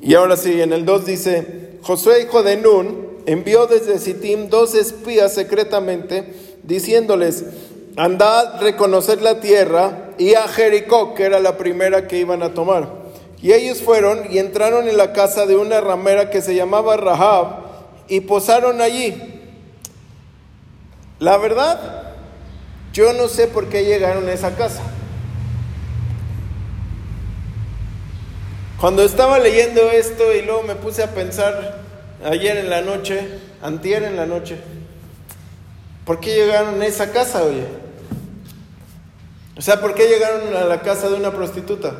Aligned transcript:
Y 0.00 0.14
ahora 0.14 0.36
sí, 0.36 0.60
en 0.60 0.72
el 0.72 0.84
2 0.84 1.06
dice, 1.06 1.78
Josué 1.82 2.22
hijo 2.22 2.42
de 2.42 2.56
Nun 2.56 3.06
envió 3.26 3.66
desde 3.66 3.98
Sittim 3.98 4.48
dos 4.48 4.74
espías 4.74 5.34
secretamente, 5.34 6.32
diciéndoles, 6.62 7.44
andad 7.96 8.60
reconocer 8.60 9.22
la 9.22 9.40
tierra 9.40 10.10
y 10.18 10.34
a 10.34 10.48
Jericó, 10.48 11.14
que 11.14 11.24
era 11.24 11.40
la 11.40 11.56
primera 11.56 12.06
que 12.06 12.18
iban 12.18 12.42
a 12.42 12.54
tomar. 12.54 12.88
Y 13.42 13.52
ellos 13.52 13.82
fueron 13.82 14.32
y 14.32 14.38
entraron 14.38 14.88
en 14.88 14.96
la 14.96 15.12
casa 15.12 15.46
de 15.46 15.56
una 15.56 15.80
ramera 15.80 16.30
que 16.30 16.40
se 16.40 16.54
llamaba 16.54 16.96
Rahab 16.96 17.66
y 18.08 18.20
posaron 18.20 18.80
allí. 18.80 19.14
La 21.18 21.36
verdad, 21.36 22.14
yo 22.92 23.12
no 23.12 23.28
sé 23.28 23.46
por 23.46 23.68
qué 23.68 23.84
llegaron 23.84 24.28
a 24.28 24.32
esa 24.32 24.56
casa. 24.56 24.82
Cuando 28.80 29.02
estaba 29.02 29.38
leyendo 29.38 29.90
esto 29.90 30.34
y 30.34 30.42
luego 30.42 30.62
me 30.62 30.74
puse 30.74 31.02
a 31.02 31.14
pensar 31.14 31.78
ayer 32.22 32.58
en 32.58 32.68
la 32.68 32.82
noche, 32.82 33.26
antier 33.62 34.02
en 34.02 34.16
la 34.16 34.26
noche, 34.26 34.58
¿por 36.04 36.20
qué 36.20 36.34
llegaron 36.34 36.82
a 36.82 36.86
esa 36.86 37.10
casa, 37.10 37.42
oye? 37.42 37.66
O 39.56 39.62
sea, 39.62 39.80
¿por 39.80 39.94
qué 39.94 40.06
llegaron 40.06 40.54
a 40.54 40.64
la 40.64 40.82
casa 40.82 41.08
de 41.08 41.14
una 41.14 41.32
prostituta? 41.32 41.96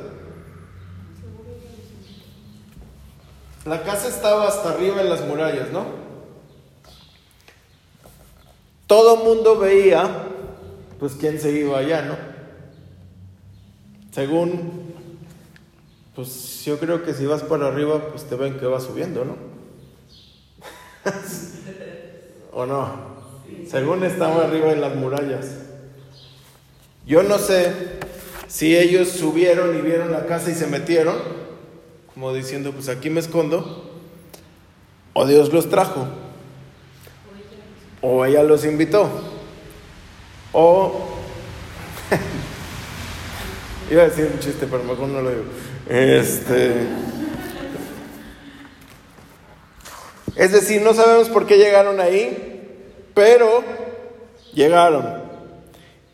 La 3.65 3.83
casa 3.83 4.09
estaba 4.09 4.47
hasta 4.47 4.71
arriba 4.71 5.01
en 5.01 5.09
las 5.09 5.23
murallas, 5.23 5.71
¿no? 5.73 5.87
Todo 8.87 9.17
mundo 9.17 9.59
veía, 9.59 10.09
pues, 11.01 11.15
quién 11.15 11.41
se 11.41 11.51
iba 11.53 11.79
allá, 11.79 12.03
¿no? 12.03 12.17
Según, 14.13 14.86
pues 16.17 16.65
yo 16.65 16.79
creo 16.79 17.05
que 17.05 17.13
si 17.13 17.27
vas 17.27 17.43
para 17.43 17.67
arriba, 17.69 18.09
pues 18.09 18.25
te 18.25 18.37
ven 18.37 18.59
que 18.59 18.65
vas 18.65 18.85
subiendo, 18.85 19.27
¿no? 19.27 19.37
¿O 22.53 22.65
no? 22.65 23.17
Según 23.69 24.03
estaba 24.03 24.45
arriba 24.45 24.73
en 24.73 24.81
las 24.81 24.97
murallas. 24.97 25.47
Yo 27.07 27.23
no 27.23 27.37
sé 27.37 27.71
si 28.49 28.75
ellos 28.75 29.09
subieron 29.09 29.79
y 29.79 29.83
vieron 29.83 30.11
la 30.11 30.25
casa 30.25 30.51
y 30.51 30.55
se 30.55 30.67
metieron, 30.67 31.17
como 32.15 32.33
diciendo, 32.33 32.73
pues 32.73 32.89
aquí 32.89 33.11
me 33.11 33.21
escondo, 33.21 34.01
o 35.13 35.27
Dios 35.27 35.53
los 35.53 35.69
trajo, 35.69 36.09
o 38.01 38.25
ella 38.25 38.43
los 38.43 38.65
invitó, 38.65 39.11
o... 40.53 41.11
Iba 43.91 44.03
a 44.03 44.09
decir 44.09 44.31
un 44.33 44.41
chiste, 44.41 44.67
pero 44.67 44.83
mejor 44.83 45.09
no 45.09 45.21
lo 45.21 45.31
digo. 45.31 45.45
Este... 45.89 46.87
Es 50.35 50.53
decir, 50.53 50.83
no 50.83 50.93
sabemos 50.93 51.31
por 51.31 51.47
qué 51.47 51.57
llegaron 51.57 51.99
ahí, 51.99 52.93
pero 53.15 53.65
llegaron. 54.53 55.23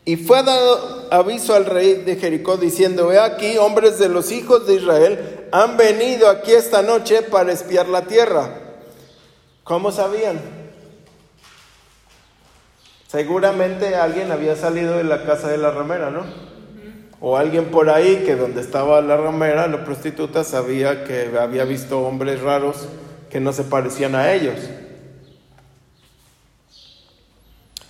Y 0.05 0.15
fue 0.15 0.43
dado 0.43 1.07
aviso 1.11 1.53
al 1.53 1.65
rey 1.65 1.95
de 1.95 2.15
Jericó 2.15 2.57
diciendo, 2.57 3.07
ve 3.07 3.19
aquí, 3.19 3.57
hombres 3.57 3.99
de 3.99 4.09
los 4.09 4.31
hijos 4.31 4.65
de 4.65 4.75
Israel 4.75 5.47
han 5.51 5.75
venido 5.75 6.29
aquí 6.29 6.53
esta 6.53 6.81
noche 6.81 7.21
para 7.21 7.51
espiar 7.51 7.89
la 7.89 8.03
tierra. 8.03 8.49
¿Cómo 9.63 9.91
sabían? 9.91 10.39
Seguramente 13.07 13.95
alguien 13.95 14.31
había 14.31 14.55
salido 14.55 14.97
de 14.97 15.03
la 15.03 15.23
casa 15.25 15.49
de 15.49 15.57
la 15.57 15.71
ramera, 15.71 16.09
¿no? 16.09 16.52
O 17.25 17.37
alguien 17.37 17.71
por 17.71 17.89
ahí 17.89 18.23
que 18.25 18.35
donde 18.35 18.59
estaba 18.59 18.99
la 18.99 19.15
ramera, 19.15 19.65
la 19.69 19.85
prostituta, 19.85 20.43
sabía 20.43 21.05
que 21.05 21.31
había 21.39 21.63
visto 21.63 22.01
hombres 22.01 22.41
raros 22.41 22.89
que 23.29 23.39
no 23.39 23.53
se 23.53 23.63
parecían 23.63 24.13
a 24.13 24.33
ellos. 24.33 24.57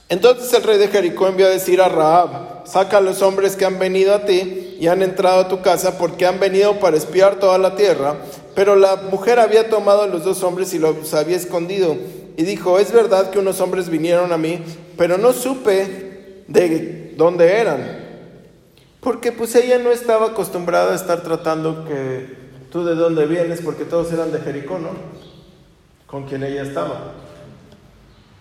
Entonces 0.08 0.54
el 0.54 0.62
rey 0.62 0.78
de 0.78 0.88
Jericó 0.88 1.28
envió 1.28 1.48
a 1.48 1.50
decir 1.50 1.82
a 1.82 1.90
Rahab, 1.90 2.68
saca 2.68 2.98
a 2.98 3.02
los 3.02 3.24
hombres 3.24 3.56
que 3.56 3.66
han 3.66 3.80
venido 3.80 4.14
a 4.14 4.24
ti 4.24 4.78
y 4.80 4.86
han 4.86 5.02
entrado 5.02 5.40
a 5.40 5.48
tu 5.48 5.64
casa 5.64 5.98
porque 5.98 6.28
han 6.28 6.40
venido 6.40 6.80
para 6.80 6.96
espiar 6.96 7.40
toda 7.40 7.58
la 7.58 7.76
tierra. 7.76 8.18
Pero 8.54 8.76
la 8.76 8.98
mujer 8.98 9.40
había 9.40 9.68
tomado 9.68 10.04
a 10.04 10.08
los 10.08 10.24
dos 10.24 10.44
hombres 10.44 10.76
y 10.76 10.78
los 10.78 11.12
había 11.16 11.38
escondido. 11.38 11.98
Y 12.38 12.44
dijo, 12.44 12.78
es 12.78 12.92
verdad 12.92 13.32
que 13.32 13.40
unos 13.40 13.60
hombres 13.62 13.90
vinieron 13.90 14.32
a 14.32 14.38
mí, 14.38 14.64
pero 14.96 15.18
no 15.18 15.34
supe 15.34 16.44
de 16.48 17.16
dónde 17.18 17.58
eran. 17.58 18.03
Porque 19.04 19.34
pues 19.34 19.54
ella 19.56 19.80
no 19.80 19.92
estaba 19.92 20.28
acostumbrada 20.28 20.94
a 20.94 20.96
estar 20.96 21.24
tratando 21.24 21.84
que 21.86 22.38
tú 22.72 22.86
de 22.86 22.96
dónde 22.96 23.26
vienes, 23.26 23.60
porque 23.62 23.84
todos 23.84 24.12
eran 24.14 24.32
de 24.32 24.40
Jericó, 24.40 24.80
¿no? 24.80 24.92
Con 26.08 26.26
quien 26.26 26.44
ella 26.44 26.64
estaba. 26.64 27.12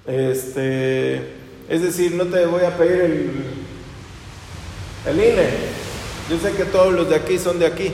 Este, 0.07 1.17
es 1.69 1.83
decir, 1.83 2.15
no 2.15 2.27
te 2.27 2.47
voy 2.47 2.63
a 2.63 2.77
pedir 2.77 3.03
el, 3.03 3.31
el 5.07 5.17
INE. 5.17 5.49
Yo 6.31 6.39
sé 6.39 6.53
que 6.53 6.65
todos 6.65 6.93
los 6.93 7.11
de 7.11 7.17
aquí 7.17 7.39
son 7.39 7.59
de 7.59 7.67
aquí. 7.67 7.93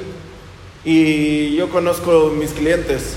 Y 0.84 1.56
yo 1.56 1.70
conozco 1.70 2.30
mis 2.30 2.52
clientes. 2.52 3.14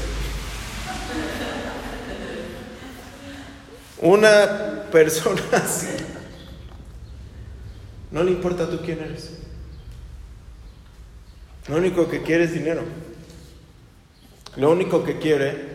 Una 4.00 4.85
persona 4.91 5.41
así. 5.51 5.88
No 8.12 8.23
le 8.23 8.31
importa 8.31 8.69
tú 8.69 8.79
quién 8.83 9.00
eres. 9.00 9.41
Lo 11.67 11.77
único 11.77 12.09
que 12.09 12.22
quiere 12.22 12.45
es 12.45 12.53
dinero. 12.53 12.81
Lo 14.57 14.72
único 14.72 15.03
que 15.03 15.19
quiere 15.19 15.72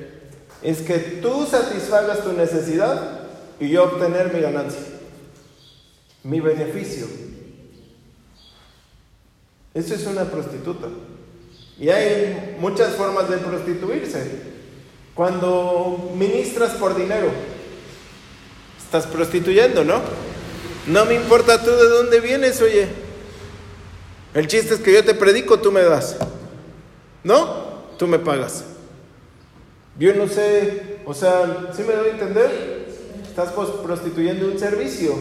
es 0.63 0.83
que 0.83 0.99
tú 0.99 1.47
satisfagas 1.47 2.25
tu 2.25 2.33
necesidad 2.33 3.21
y 3.59 3.69
yo 3.69 3.85
obtener 3.85 4.33
mi 4.35 4.41
ganancia, 4.41 4.81
mi 6.25 6.41
beneficio. 6.41 7.07
Eso 9.73 9.95
es 9.95 10.07
una 10.07 10.25
prostituta. 10.25 10.89
Y 11.79 11.89
hay 11.91 12.57
muchas 12.59 12.95
formas 12.95 13.29
de 13.29 13.37
prostituirse. 13.39 14.57
Cuando 15.15 16.13
ministras 16.17 16.73
por 16.73 16.97
dinero, 16.97 17.31
estás 18.83 19.07
prostituyendo, 19.07 19.85
¿no? 19.85 20.01
No 20.87 21.05
me 21.05 21.15
importa 21.15 21.63
tú 21.63 21.71
de 21.71 21.89
dónde 21.89 22.21
vienes, 22.21 22.61
oye. 22.61 23.06
El 24.37 24.49
chiste 24.49 24.75
es 24.75 24.81
que 24.81 24.93
yo 24.93 25.03
te 25.03 25.15
predico, 25.15 25.59
tú 25.61 25.73
me 25.73 25.81
das. 25.81 26.15
¿No? 27.25 27.87
Tú 27.97 28.07
me 28.07 28.19
pagas. 28.19 28.65
Yo 29.99 30.15
no 30.15 30.29
sé, 30.29 30.99
o 31.07 31.15
sea, 31.15 31.71
¿sí 31.75 31.83
me 31.83 31.95
doy 31.95 32.09
a 32.09 32.13
entender? 32.13 32.87
Estás 33.27 33.53
prostituyendo 33.53 34.47
un 34.49 34.59
servicio. 34.59 35.15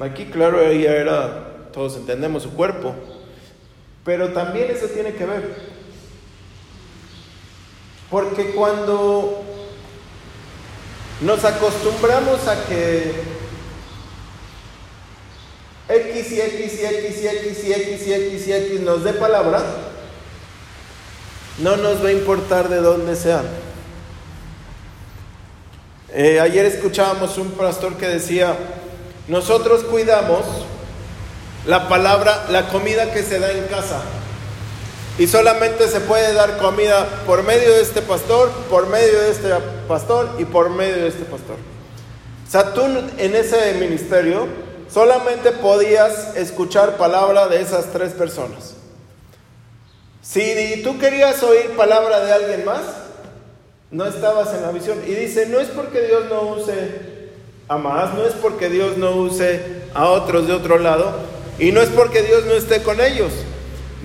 Aquí, 0.00 0.24
claro, 0.24 0.62
ella 0.62 0.96
era, 0.96 1.68
todos 1.70 1.98
entendemos 1.98 2.44
su 2.44 2.54
cuerpo. 2.54 2.94
Pero 4.06 4.32
también 4.32 4.70
eso 4.70 4.86
tiene 4.86 5.12
que 5.12 5.26
ver. 5.26 5.54
Porque 8.08 8.52
cuando 8.52 9.42
nos 11.20 11.44
acostumbramos 11.44 12.48
a 12.48 12.64
que 12.64 13.37
X 15.88 16.32
y 16.32 16.40
X 16.40 16.72
X 16.82 17.24
X 17.24 17.64
X 17.64 18.06
X 18.06 18.48
X 18.48 18.80
nos 18.80 19.04
dé 19.04 19.14
palabra, 19.14 19.62
no 21.58 21.76
nos 21.76 22.04
va 22.04 22.08
a 22.08 22.12
importar 22.12 22.68
de 22.68 22.76
dónde 22.76 23.16
sean. 23.16 23.46
Eh, 26.12 26.40
ayer 26.40 26.66
escuchábamos 26.66 27.38
un 27.38 27.52
pastor 27.52 27.96
que 27.96 28.06
decía, 28.06 28.54
nosotros 29.28 29.84
cuidamos 29.84 30.44
la 31.66 31.88
palabra, 31.88 32.46
la 32.50 32.68
comida 32.68 33.12
que 33.12 33.22
se 33.22 33.38
da 33.38 33.52
en 33.52 33.64
casa. 33.64 34.02
Y 35.18 35.26
solamente 35.26 35.88
se 35.88 36.00
puede 36.00 36.32
dar 36.34 36.58
comida 36.58 37.22
por 37.26 37.42
medio 37.42 37.72
de 37.72 37.80
este 37.80 38.02
pastor, 38.02 38.50
por 38.70 38.88
medio 38.88 39.20
de 39.20 39.30
este 39.30 39.48
pastor 39.88 40.30
y 40.38 40.44
por 40.44 40.70
medio 40.70 40.96
de 40.96 41.08
este 41.08 41.24
pastor. 41.24 41.56
Tú 42.74 42.82
en 43.18 43.34
ese 43.34 43.74
ministerio 43.74 44.67
solamente 44.92 45.52
podías 45.52 46.36
escuchar 46.36 46.96
palabra 46.96 47.48
de 47.48 47.60
esas 47.60 47.92
tres 47.92 48.12
personas. 48.12 48.74
Si 50.22 50.82
tú 50.82 50.98
querías 50.98 51.42
oír 51.42 51.76
palabra 51.76 52.20
de 52.20 52.32
alguien 52.32 52.64
más, 52.64 52.82
no 53.90 54.04
estabas 54.06 54.52
en 54.54 54.62
la 54.62 54.70
visión. 54.72 54.98
Y 55.06 55.14
dice, 55.14 55.46
no 55.46 55.60
es 55.60 55.68
porque 55.68 56.02
Dios 56.02 56.26
no 56.28 56.42
use 56.42 57.08
a 57.68 57.78
más, 57.78 58.14
no 58.14 58.24
es 58.24 58.34
porque 58.34 58.68
Dios 58.68 58.96
no 58.96 59.16
use 59.16 59.82
a 59.94 60.08
otros 60.08 60.46
de 60.46 60.54
otro 60.54 60.78
lado, 60.78 61.12
y 61.58 61.72
no 61.72 61.80
es 61.80 61.88
porque 61.88 62.22
Dios 62.22 62.44
no 62.46 62.52
esté 62.52 62.82
con 62.82 63.00
ellos. 63.00 63.32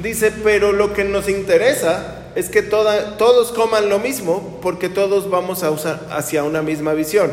Dice, 0.02 0.32
pero 0.44 0.72
lo 0.72 0.94
que 0.94 1.04
nos 1.04 1.30
interesa 1.30 2.32
es 2.36 2.50
que 2.50 2.64
todos 2.64 3.52
coman 3.52 3.90
lo 3.90 4.00
mismo 4.00 4.60
porque 4.62 4.90
todos 4.90 5.30
vamos 5.30 5.64
a 5.64 5.72
usar 5.72 6.08
hacia 6.10 6.44
una 6.44 6.62
misma 6.62 6.94
visión. 6.94 7.32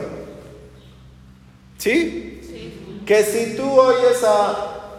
¿Sí? 1.78 2.39
Que 3.06 3.24
si 3.24 3.56
tú 3.56 3.68
oyes 3.80 4.22
a, 4.24 4.96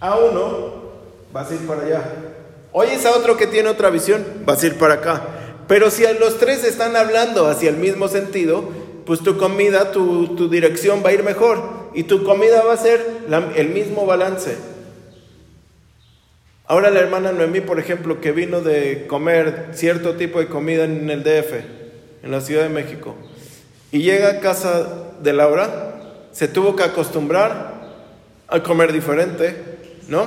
a 0.00 0.16
uno, 0.16 0.74
vas 1.32 1.50
a 1.50 1.54
ir 1.54 1.66
para 1.66 1.82
allá. 1.82 2.02
Oyes 2.72 3.04
a 3.04 3.12
otro 3.16 3.36
que 3.36 3.46
tiene 3.46 3.68
otra 3.68 3.90
visión, 3.90 4.24
vas 4.44 4.62
a 4.62 4.66
ir 4.66 4.78
para 4.78 4.94
acá. 4.94 5.22
Pero 5.66 5.90
si 5.90 6.04
los 6.18 6.38
tres 6.38 6.64
están 6.64 6.96
hablando 6.96 7.46
hacia 7.46 7.70
el 7.70 7.76
mismo 7.76 8.08
sentido, 8.08 8.68
pues 9.06 9.20
tu 9.20 9.38
comida, 9.38 9.92
tu, 9.92 10.48
dirección 10.48 11.02
va 11.04 11.10
a 11.10 11.12
ir 11.12 11.22
mejor 11.22 11.90
y 11.94 12.04
tu 12.04 12.24
comida 12.24 12.62
va 12.62 12.74
a 12.74 12.76
ser 12.76 13.04
el 13.56 13.68
mismo 13.70 14.06
balance. 14.06 14.56
Ahora 16.66 16.90
la 16.90 17.00
hermana 17.00 17.32
Noemí, 17.32 17.60
por 17.60 17.80
ejemplo, 17.80 18.20
que 18.20 18.30
vino 18.30 18.60
de 18.60 19.06
comer 19.08 19.70
cierto 19.72 20.14
tipo 20.14 20.38
de 20.38 20.46
comida 20.46 20.84
en 20.84 21.10
el 21.10 21.24
DF, 21.24 21.52
en 22.22 22.30
la 22.30 22.40
Ciudad 22.40 22.62
de 22.62 22.68
México, 22.68 23.16
y 23.90 24.02
llega 24.02 24.28
a 24.28 24.38
casa 24.40 25.08
de 25.20 25.32
Laura, 25.32 25.89
se 26.32 26.48
tuvo 26.48 26.76
que 26.76 26.84
acostumbrar 26.84 27.80
a 28.48 28.62
comer 28.62 28.92
diferente, 28.92 29.78
¿no? 30.08 30.26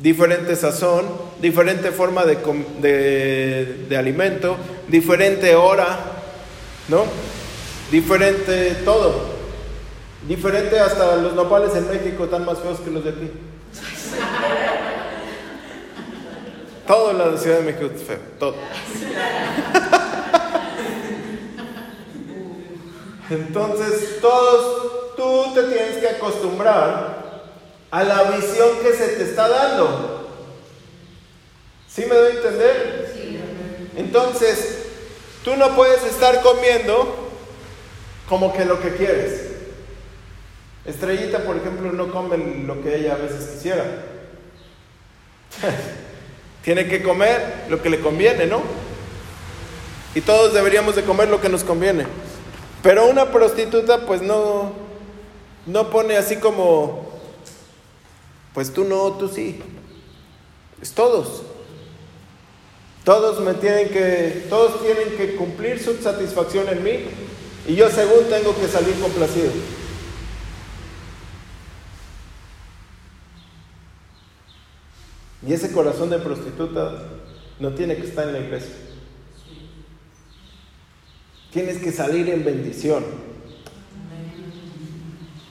Diferente 0.00 0.56
sazón, 0.56 1.06
diferente 1.40 1.92
forma 1.92 2.24
de, 2.24 3.86
de 3.88 3.96
alimento, 3.96 4.56
diferente 4.88 5.54
hora, 5.54 5.98
¿no? 6.88 7.04
Diferente 7.90 8.76
todo. 8.84 9.32
Diferente 10.26 10.78
hasta 10.78 11.16
los 11.16 11.34
nopales 11.34 11.74
en 11.74 11.88
México 11.88 12.24
están 12.24 12.44
más 12.44 12.58
feos 12.58 12.80
que 12.80 12.90
los 12.90 13.04
de 13.04 13.10
aquí. 13.10 13.30
Todo 16.86 17.10
en 17.10 17.18
la 17.18 17.38
Ciudad 17.38 17.58
de 17.58 17.64
México 17.64 17.90
es 17.94 18.02
feo, 18.02 18.18
todo. 18.38 18.56
Entonces, 23.32 24.20
todos, 24.20 25.16
tú 25.16 25.54
te 25.54 25.62
tienes 25.62 25.96
que 25.96 26.08
acostumbrar 26.08 27.22
a 27.90 28.04
la 28.04 28.24
visión 28.24 28.68
que 28.82 28.92
se 28.92 29.08
te 29.08 29.22
está 29.22 29.48
dando. 29.48 30.28
¿Sí 31.88 32.04
me 32.04 32.14
doy 32.14 32.32
a 32.32 32.34
entender? 32.34 33.12
Sí. 33.14 33.40
Entonces, 33.96 34.82
tú 35.44 35.56
no 35.56 35.74
puedes 35.74 36.04
estar 36.04 36.42
comiendo 36.42 37.30
como 38.28 38.52
que 38.52 38.66
lo 38.66 38.80
que 38.82 38.96
quieres. 38.96 39.52
Estrellita, 40.84 41.38
por 41.44 41.56
ejemplo, 41.56 41.90
no 41.90 42.12
come 42.12 42.36
lo 42.66 42.82
que 42.82 42.96
ella 42.96 43.14
a 43.14 43.16
veces 43.16 43.46
quisiera. 43.46 43.84
Tiene 46.64 46.86
que 46.86 47.02
comer 47.02 47.64
lo 47.70 47.80
que 47.80 47.88
le 47.88 48.00
conviene, 48.00 48.46
¿no? 48.46 48.60
Y 50.14 50.20
todos 50.20 50.52
deberíamos 50.52 50.96
de 50.96 51.04
comer 51.04 51.28
lo 51.28 51.40
que 51.40 51.48
nos 51.48 51.64
conviene. 51.64 52.04
Pero 52.82 53.06
una 53.06 53.30
prostituta 53.30 54.06
pues 54.06 54.22
no, 54.22 54.72
no 55.66 55.90
pone 55.90 56.16
así 56.16 56.36
como, 56.36 57.08
pues 58.54 58.72
tú 58.72 58.84
no, 58.84 59.12
tú 59.12 59.28
sí. 59.28 59.62
Es 60.80 60.92
todos. 60.92 61.42
Todos 63.04 63.40
me 63.40 63.54
tienen 63.54 63.88
que, 63.88 64.46
todos 64.48 64.82
tienen 64.82 65.16
que 65.16 65.36
cumplir 65.36 65.82
su 65.82 65.94
satisfacción 65.96 66.68
en 66.68 66.84
mí 66.84 67.04
y 67.66 67.74
yo 67.74 67.88
según 67.88 68.24
tengo 68.28 68.54
que 68.54 68.68
salir 68.68 68.94
complacido. 69.00 69.50
Y 75.46 75.52
ese 75.52 75.72
corazón 75.72 76.10
de 76.10 76.18
prostituta 76.18 77.02
no 77.58 77.74
tiene 77.74 77.96
que 77.96 78.06
estar 78.06 78.26
en 78.28 78.34
la 78.34 78.38
iglesia. 78.40 78.74
Tienes 81.52 81.78
que 81.78 81.92
salir 81.92 82.30
en 82.30 82.44
bendición. 82.44 83.04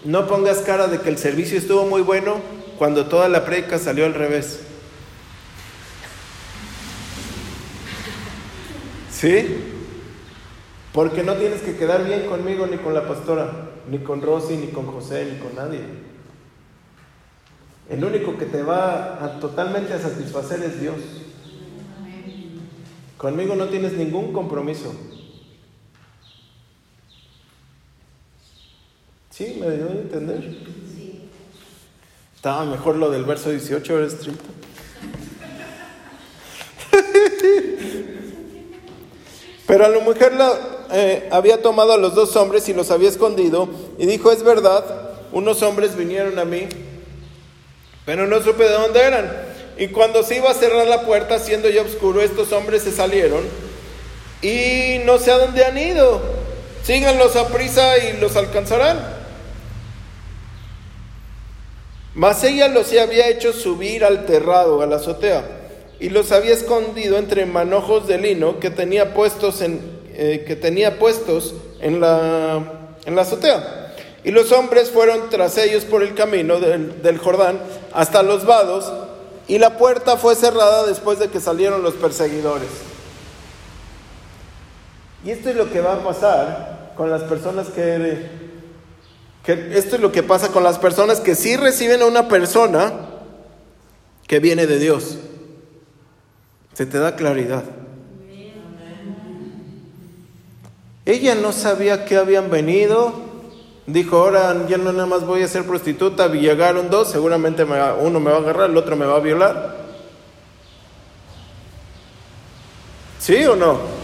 No 0.04 0.28
pongas 0.28 0.60
cara 0.60 0.88
de 0.88 1.00
que 1.00 1.10
el 1.10 1.18
servicio 1.20 1.60
estuvo 1.60 1.86
muy 1.86 2.02
bueno 2.02 2.38
cuando 2.80 3.06
toda 3.06 3.30
la 3.30 3.46
predica 3.46 3.78
salió 3.78 4.06
al 4.06 4.16
revés. 4.16 4.62
¿Sí? 9.12 9.58
Porque 10.92 11.22
no 11.22 11.36
tienes 11.36 11.62
que 11.62 11.76
quedar 11.76 12.04
bien 12.04 12.26
conmigo 12.26 12.66
ni 12.66 12.78
con 12.78 12.96
la 12.96 13.08
pastora, 13.08 13.70
ni 13.88 14.00
con 14.00 14.24
Rosy, 14.24 14.58
ni 14.58 14.68
con 14.70 14.88
José, 14.88 15.28
ni 15.32 15.38
con 15.38 15.56
nadie. 15.56 15.82
El 17.88 18.04
único 18.04 18.38
que 18.40 18.46
te 18.46 18.64
va 18.64 19.24
a, 19.24 19.40
totalmente 19.40 19.94
a 19.94 20.00
satisfacer 20.00 20.64
es 20.64 20.82
Dios. 20.82 20.96
Conmigo 23.18 23.56
no 23.56 23.68
tienes 23.68 23.94
ningún 23.94 24.34
compromiso. 24.34 24.96
¿Sí? 29.42 29.58
¿Me 29.60 29.76
dio 29.76 29.88
a 29.88 29.92
entender? 29.94 30.40
Sí. 30.94 31.24
Estaba 32.36 32.64
mejor 32.64 32.98
lo 32.98 33.10
del 33.10 33.24
verso 33.24 33.50
18, 33.50 33.96
¿verdad, 33.96 34.18
30? 34.20 34.44
Pero 39.66 39.86
a 39.86 39.90
la 39.90 40.00
mujer 40.02 40.34
la, 40.34 40.54
eh, 40.92 41.28
había 41.32 41.60
tomado 41.60 41.94
a 41.94 41.98
los 41.98 42.14
dos 42.14 42.36
hombres 42.36 42.70
y 42.70 42.76
los 42.76 42.92
había 42.92 43.10
escondido 43.10 43.68
y 43.98 44.06
dijo, 44.06 44.32
es 44.32 44.44
verdad, 44.44 44.86
unos 45.32 45.64
hombres 45.64 45.96
vinieron 45.96 46.38
a 46.38 46.46
mí 46.46 46.68
pero 48.06 48.28
no 48.28 48.44
supe 48.44 48.66
de 48.66 48.74
dónde 48.74 49.00
eran. 49.00 49.32
Y 49.78 49.88
cuando 49.88 50.22
se 50.22 50.36
iba 50.36 50.52
a 50.52 50.54
cerrar 50.54 50.86
la 50.86 51.02
puerta, 51.02 51.40
siendo 51.40 51.68
ya 51.68 51.82
oscuro, 51.82 52.22
estos 52.22 52.52
hombres 52.52 52.84
se 52.84 52.92
salieron 52.92 53.42
y 54.44 55.00
no 55.06 55.18
sé 55.18 55.32
a 55.32 55.40
dónde 55.40 55.66
han 55.66 55.78
ido. 55.80 56.22
Síganlos 56.84 57.36
a 57.36 57.48
prisa 57.48 57.98
y 57.98 58.18
los 58.18 58.36
alcanzarán. 58.36 59.21
Mas 62.14 62.44
ella 62.44 62.68
los 62.68 62.92
había 62.92 63.30
hecho 63.30 63.54
subir 63.54 64.04
al 64.04 64.26
terrado, 64.26 64.82
a 64.82 64.86
la 64.86 64.98
azotea, 64.98 65.44
y 66.00 66.10
los 66.10 66.32
había 66.32 66.54
escondido 66.54 67.18
entre 67.18 67.46
manojos 67.46 68.08
de 68.08 68.18
lino 68.18 68.60
que 68.60 68.70
tenía 68.70 69.14
puestos 69.14 69.62
en, 69.62 69.80
eh, 70.14 70.44
que 70.46 70.56
tenía 70.56 71.00
puestos 71.00 71.56
en 71.80 72.02
la, 72.02 72.90
en 73.06 73.16
la 73.16 73.22
azotea. 73.22 73.94
Y 74.24 74.32
los 74.32 74.52
hombres 74.52 74.92
fueron 74.92 75.30
tras 75.30 75.58
ellos 75.58 75.86
por 75.86 76.04
el 76.04 76.14
camino 76.14 76.60
del, 76.60 77.18
Jordán 77.18 77.60
hasta 77.94 78.24
los 78.24 78.46
vados, 78.46 78.92
y 79.48 79.58
la 79.58 79.78
puerta 79.78 80.18
fue 80.18 80.36
cerrada 80.36 80.86
después 80.86 81.18
de 81.18 81.30
que 81.30 81.40
salieron 81.40 81.82
los 81.82 81.94
perseguidores. 81.96 82.70
Y 85.24 85.32
esto 85.32 85.50
es 85.50 85.56
lo 85.56 85.72
que 85.72 85.82
va 85.82 85.94
a 85.94 86.04
pasar 86.04 86.94
con 86.96 87.10
las 87.10 87.24
personas 87.24 87.68
que, 87.70 88.41
que 89.44 89.78
esto 89.78 89.96
es 89.96 90.02
lo 90.02 90.12
que 90.12 90.24
pasa 90.24 90.50
con 90.50 90.64
las 90.64 90.78
personas 90.78 91.20
que 91.20 91.36
sí 91.36 91.58
reciben 91.58 92.02
a 92.02 92.06
una 92.06 92.28
persona 92.28 92.94
que 94.28 94.40
viene 94.40 94.68
de 94.68 94.80
Dios. 94.80 95.18
Se 96.74 96.86
te 96.86 97.00
da 97.00 97.16
claridad. 97.16 97.64
Ella 101.06 101.36
no 101.36 101.52
sabía 101.52 102.06
que 102.06 102.16
habían 102.18 102.50
venido, 102.50 103.32
Dijo, 103.88 104.18
ahora 104.18 104.68
ya 104.68 104.78
no 104.78 104.94
nada 104.94 105.08
más 105.08 105.26
voy 105.26 105.42
a 105.42 105.48
ser 105.48 105.66
prostituta, 105.66 106.28
llegaron 106.28 106.90
dos, 106.90 107.10
seguramente 107.10 107.64
uno 107.64 108.20
me 108.20 108.32
va 108.32 108.38
a 108.38 108.40
agarrar, 108.40 108.70
el 108.70 108.78
otro 108.78 108.96
me 108.96 109.06
va 109.06 109.18
a 109.18 109.20
violar. 109.20 109.76
¿Sí 113.20 113.44
o 113.46 113.56
no? 113.56 114.01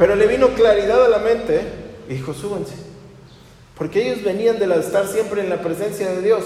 Pero 0.00 0.16
le 0.16 0.26
vino 0.26 0.54
claridad 0.54 1.04
a 1.04 1.08
la 1.10 1.18
mente 1.18 1.60
y 2.08 2.14
dijo, 2.14 2.32
súbanse. 2.32 2.72
Porque 3.76 4.08
ellos 4.08 4.24
venían 4.24 4.58
de 4.58 4.64
estar 4.80 5.06
siempre 5.06 5.42
en 5.42 5.50
la 5.50 5.60
presencia 5.60 6.10
de 6.10 6.22
Dios. 6.22 6.42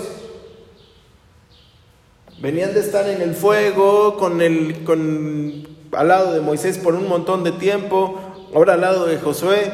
Venían 2.40 2.74
de 2.74 2.80
estar 2.80 3.08
en 3.08 3.22
el 3.22 3.32
fuego, 3.36 4.16
con 4.16 4.42
el, 4.42 4.82
con, 4.82 5.68
al 5.92 6.08
lado 6.08 6.32
de 6.32 6.40
Moisés 6.40 6.78
por 6.78 6.96
un 6.96 7.08
montón 7.08 7.44
de 7.44 7.52
tiempo, 7.52 8.18
ahora 8.52 8.74
al 8.74 8.80
lado 8.80 9.06
de 9.06 9.18
Josué, 9.18 9.70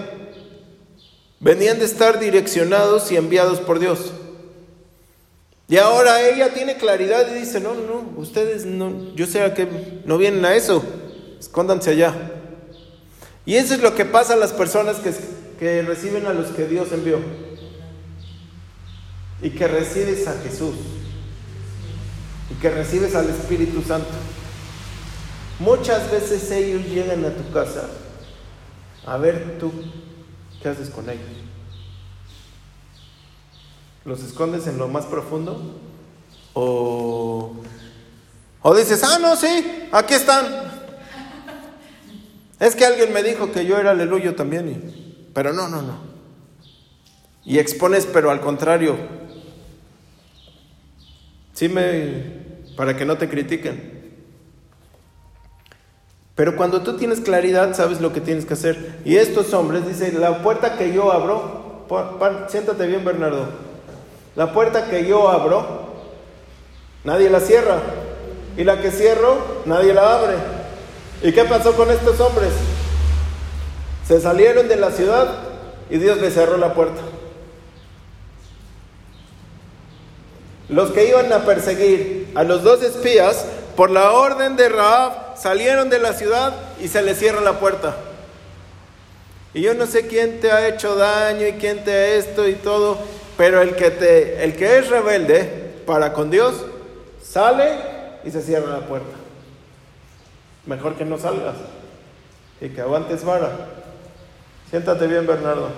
venían 1.39 1.79
de 1.79 1.87
estar 1.87 2.21
direccionados 2.21 3.11
y 3.11 3.17
enviados 3.17 3.61
por 3.61 3.79
Dios. 3.79 4.13
Y 5.69 5.79
ahora 5.79 6.29
ella 6.29 6.53
tiene 6.53 6.77
claridad 6.77 7.35
y 7.35 7.39
dice, 7.39 7.61
no, 7.61 7.73
no, 7.73 8.13
ustedes 8.19 8.67
no, 8.67 9.15
yo 9.15 9.27
sé 9.27 9.55
que 9.55 9.67
no 10.05 10.19
vienen 10.19 10.45
a 10.45 10.55
eso, 10.55 10.85
escóndanse 11.39 11.93
allá. 11.93 12.40
Y 13.47 13.57
eso 13.57 13.75
es 13.75 13.81
lo 13.81 13.95
que 13.95 14.05
pasa 14.05 14.35
a 14.35 14.37
las 14.37 14.53
personas 14.53 14.97
que, 14.97 15.13
que 15.59 15.83
reciben 15.83 16.27
a 16.27 16.33
los 16.33 16.49
que 16.49 16.67
Dios 16.67 16.93
envió. 16.93 17.19
Y 19.43 19.51
que 19.51 19.67
recibes 19.67 20.27
a 20.29 20.35
Jesús. 20.43 20.75
Y 22.51 22.55
que 22.61 22.71
recibes 22.71 23.15
al 23.15 23.29
Espíritu 23.31 23.83
Santo. 23.83 24.11
Muchas 25.59 26.11
veces 26.11 26.51
ellos 26.51 26.87
llegan 26.87 27.25
a 27.25 27.31
tu 27.31 27.51
casa 27.53 27.89
a 29.07 29.17
ver 29.17 29.59
tú, 29.59 29.73
¿qué 30.63 30.69
haces 30.69 30.91
con 30.91 31.09
ellos? 31.09 31.27
¿Los 34.05 34.21
escondes 34.23 34.67
en 34.67 34.79
lo 34.79 34.89
más 34.89 35.05
profundo? 35.07 35.81
¿O, 36.55 37.53
o 38.63 38.75
dices, 38.75 39.03
ah, 39.05 39.19
no, 39.21 39.37
sí, 39.37 39.89
aquí 39.93 40.15
están? 40.15 40.80
Es 42.61 42.76
que 42.76 42.85
alguien 42.85 43.12
me 43.12 43.23
dijo 43.23 43.50
que 43.50 43.64
yo 43.64 43.79
era 43.79 43.90
aleluyo 43.90 44.37
también, 44.37 45.26
pero 45.35 45.52
no, 45.52 45.69
no, 45.69 45.81
no. 45.83 45.99
Y 47.45 47.59
expones, 47.59 48.07
pero 48.07 48.31
al 48.31 48.40
contrario. 48.40 48.97
Sí 51.55 51.69
me 51.69 52.40
para 52.76 52.97
que 52.97 53.05
no 53.05 53.19
te 53.19 53.29
critiquen. 53.29 54.00
Pero 56.35 56.57
cuando 56.57 56.83
tú 56.83 56.97
tienes 56.97 57.21
claridad, 57.21 57.75
sabes 57.75 58.00
lo 58.00 58.12
que 58.12 58.21
tienes 58.21 58.47
que 58.47 58.55
hacer. 58.55 59.00
Y 59.05 59.17
estos 59.17 59.52
hombres, 59.52 59.87
dice, 59.87 60.12
la 60.12 60.43
puerta 60.43 60.79
que 60.79 60.93
yo 60.93 61.12
abro, 61.12 61.87
siéntate 62.49 62.87
bien 62.87 63.05
Bernardo, 63.05 63.49
la 64.37 64.52
puerta 64.52 64.88
que 64.88 65.07
yo 65.07 65.29
abro, 65.29 65.90
nadie 67.05 67.29
la 67.29 67.40
cierra. 67.40 67.81
Y 68.57 68.64
la 68.64 68.81
que 68.81 68.90
cierro, 68.90 69.62
nadie 69.67 69.93
la 69.93 70.14
abre. 70.14 70.60
¿Y 71.23 71.33
qué 71.33 71.45
pasó 71.45 71.75
con 71.75 71.91
estos 71.91 72.19
hombres? 72.21 72.53
Se 74.07 74.21
salieron 74.21 74.69
de 74.69 74.77
la 74.77 74.91
ciudad 74.91 75.29
y 75.91 75.99
Dios 75.99 76.19
les 76.19 76.35
cerró 76.35 76.57
la 76.57 76.75
puerta. 76.75 77.03
Los 80.69 80.93
que 80.93 81.09
iban 81.09 81.33
a 81.33 81.45
perseguir 81.45 82.31
a 82.35 82.45
los 82.45 82.62
dos 82.62 82.83
espías, 82.83 83.45
por 83.77 83.91
la 83.91 84.12
orden 84.12 84.57
de 84.57 84.69
Raab, 84.69 85.37
salieron 85.37 85.91
de 85.91 85.99
la 85.99 86.12
ciudad 86.12 86.55
y 86.81 86.89
se 86.89 87.03
les 87.03 87.19
cierra 87.19 87.41
la 87.41 87.59
puerta. 87.59 87.97
Y 89.53 89.62
yo 89.62 89.75
no 89.75 89.87
sé 89.87 90.07
quién 90.07 90.41
te 90.41 90.53
ha 90.53 90.69
hecho 90.69 90.95
daño 90.97 91.47
y 91.47 91.53
quién 91.55 91.83
te 91.83 91.93
ha 91.93 92.07
esto 92.15 92.47
y 92.47 92.55
todo, 92.55 92.99
pero 93.37 93.61
el 93.62 93.75
que, 93.75 93.91
te, 93.91 94.45
el 94.45 94.55
que 94.55 94.79
es 94.79 94.89
rebelde 94.89 95.45
para 95.87 96.12
con 96.12 96.31
Dios, 96.31 96.55
sale 97.23 97.71
y 98.25 98.31
se 98.31 98.43
cierra 98.43 98.79
la 98.79 98.87
puerta. 98.87 99.20
Mejor 100.67 100.97
que 100.97 101.05
no 101.05 101.19
salgas 101.19 101.57
y 102.61 102.69
que 102.69 102.81
aguantes 102.81 103.25
vara. 103.25 103.69
Siéntate 104.71 105.07
bien, 105.07 105.26
Bernardo. 105.26 105.71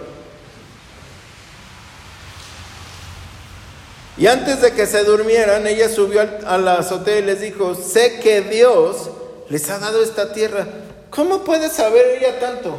Y 4.16 4.26
antes 4.26 4.60
de 4.60 4.72
que 4.72 4.86
se 4.86 5.04
durmieran, 5.04 5.66
ella 5.66 5.88
subió 5.88 6.20
a 6.20 6.58
la 6.58 6.74
azotea 6.74 7.18
y 7.18 7.22
les 7.22 7.40
dijo, 7.40 7.74
sé 7.74 8.20
que 8.20 8.42
Dios 8.42 9.10
les 9.48 9.68
ha 9.70 9.78
dado 9.78 10.02
esta 10.02 10.32
tierra. 10.32 10.66
¿Cómo 11.10 11.44
puede 11.44 11.68
saber 11.70 12.18
ella 12.18 12.38
tanto? 12.38 12.78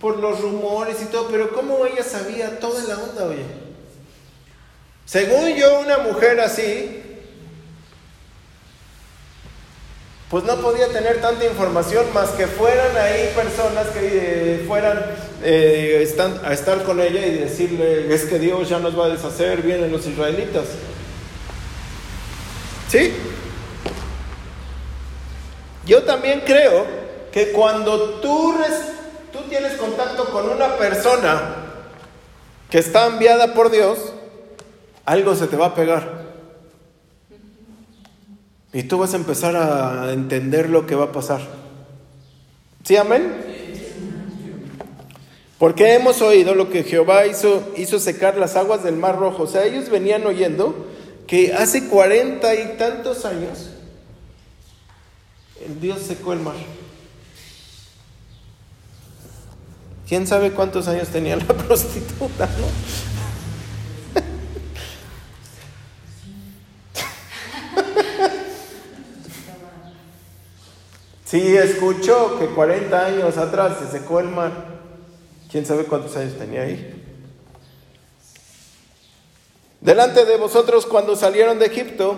Por 0.00 0.18
los 0.18 0.40
rumores 0.40 1.00
y 1.00 1.06
todo, 1.06 1.28
pero 1.28 1.52
¿cómo 1.54 1.86
ella 1.86 2.02
sabía 2.02 2.58
toda 2.58 2.82
la 2.84 2.98
onda, 2.98 3.24
oye? 3.24 3.44
Según 5.06 5.54
yo, 5.54 5.80
una 5.80 5.98
mujer 5.98 6.40
así 6.40 6.95
pues 10.30 10.42
no 10.42 10.56
podía 10.56 10.88
tener 10.88 11.20
tanta 11.20 11.44
información 11.44 12.06
más 12.12 12.30
que 12.30 12.48
fueran 12.48 12.96
ahí 12.96 13.32
personas 13.36 13.86
que 13.88 14.00
eh, 14.02 14.64
fueran 14.66 15.04
eh, 15.44 16.00
están, 16.02 16.40
a 16.44 16.52
estar 16.52 16.82
con 16.82 17.00
ella 17.00 17.24
y 17.24 17.36
decirle, 17.36 18.12
es 18.12 18.24
que 18.24 18.40
Dios 18.40 18.68
ya 18.68 18.80
nos 18.80 18.98
va 18.98 19.06
a 19.06 19.10
deshacer, 19.10 19.62
vienen 19.62 19.92
los 19.92 20.04
israelitas. 20.06 20.64
¿Sí? 22.88 23.12
Yo 25.86 26.02
también 26.02 26.42
creo 26.44 26.84
que 27.30 27.52
cuando 27.52 28.20
tú, 28.20 28.56
tú 29.32 29.38
tienes 29.48 29.74
contacto 29.74 30.24
con 30.30 30.48
una 30.48 30.76
persona 30.76 31.56
que 32.68 32.78
está 32.78 33.06
enviada 33.06 33.54
por 33.54 33.70
Dios, 33.70 33.98
algo 35.04 35.36
se 35.36 35.46
te 35.46 35.56
va 35.56 35.66
a 35.66 35.74
pegar. 35.76 36.25
Y 38.72 38.82
tú 38.84 38.98
vas 38.98 39.14
a 39.14 39.16
empezar 39.16 39.56
a 39.56 40.12
entender 40.12 40.68
lo 40.68 40.86
que 40.86 40.94
va 40.94 41.04
a 41.04 41.12
pasar. 41.12 41.40
¿Sí, 42.84 42.96
amén? 42.96 43.32
Porque 45.58 45.94
hemos 45.94 46.20
oído 46.20 46.54
lo 46.54 46.68
que 46.68 46.84
Jehová 46.84 47.26
hizo, 47.26 47.72
hizo 47.76 47.98
secar 47.98 48.36
las 48.36 48.56
aguas 48.56 48.84
del 48.84 48.96
Mar 48.96 49.18
Rojo. 49.18 49.44
O 49.44 49.46
sea, 49.46 49.64
ellos 49.64 49.88
venían 49.88 50.26
oyendo 50.26 50.86
que 51.26 51.54
hace 51.54 51.88
cuarenta 51.88 52.54
y 52.54 52.76
tantos 52.76 53.24
años 53.24 53.70
el 55.64 55.80
Dios 55.80 56.00
secó 56.00 56.32
el 56.32 56.40
mar. 56.40 56.54
¿Quién 60.08 60.26
sabe 60.26 60.52
cuántos 60.52 60.86
años 60.86 61.08
tenía 61.08 61.36
la 61.36 61.44
prostituta, 61.46 62.46
no? 62.46 63.15
Sí, 71.36 71.54
escuchó 71.54 72.38
que 72.38 72.46
40 72.46 73.04
años 73.04 73.36
atrás 73.36 73.76
se 73.78 73.98
secó 73.98 74.20
el 74.20 74.28
mar. 74.28 74.52
¿Quién 75.52 75.66
sabe 75.66 75.84
cuántos 75.84 76.16
años 76.16 76.32
tenía 76.38 76.62
ahí? 76.62 77.04
Delante 79.82 80.24
de 80.24 80.38
vosotros 80.38 80.86
cuando 80.86 81.14
salieron 81.14 81.58
de 81.58 81.66
Egipto 81.66 82.16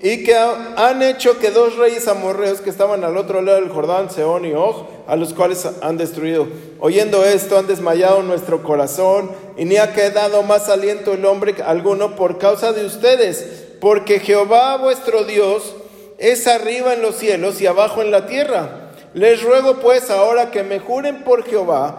y 0.00 0.22
que 0.22 0.36
han 0.36 1.02
hecho 1.02 1.40
que 1.40 1.50
dos 1.50 1.78
reyes 1.78 2.06
amorreos 2.06 2.60
que 2.60 2.70
estaban 2.70 3.02
al 3.02 3.16
otro 3.16 3.42
lado 3.42 3.60
del 3.60 3.70
Jordán, 3.70 4.08
Seón 4.08 4.44
y 4.44 4.52
Og, 4.52 4.86
a 5.08 5.16
los 5.16 5.34
cuales 5.34 5.66
han 5.82 5.96
destruido. 5.96 6.46
Oyendo 6.78 7.24
esto 7.24 7.58
han 7.58 7.66
desmayado 7.66 8.22
nuestro 8.22 8.62
corazón 8.62 9.32
y 9.56 9.64
ni 9.64 9.78
ha 9.78 9.92
quedado 9.94 10.44
más 10.44 10.68
aliento 10.68 11.14
el 11.14 11.24
hombre 11.24 11.56
alguno 11.66 12.14
por 12.14 12.38
causa 12.38 12.72
de 12.72 12.86
ustedes, 12.86 13.64
porque 13.80 14.20
Jehová 14.20 14.76
vuestro 14.76 15.24
Dios 15.24 15.74
es 16.20 16.46
arriba 16.46 16.92
en 16.92 17.00
los 17.00 17.16
cielos 17.16 17.60
y 17.60 17.66
abajo 17.66 18.02
en 18.02 18.10
la 18.10 18.26
tierra. 18.26 18.90
Les 19.14 19.42
ruego 19.42 19.80
pues 19.80 20.10
ahora 20.10 20.50
que 20.50 20.62
me 20.62 20.78
juren 20.78 21.24
por 21.24 21.44
Jehová, 21.44 21.98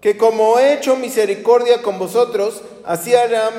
que 0.00 0.16
como 0.16 0.58
he 0.60 0.74
hecho 0.74 0.96
misericordia 0.96 1.82
con 1.82 1.98
vosotros, 1.98 2.62
así 2.84 3.14
harán 3.14 3.54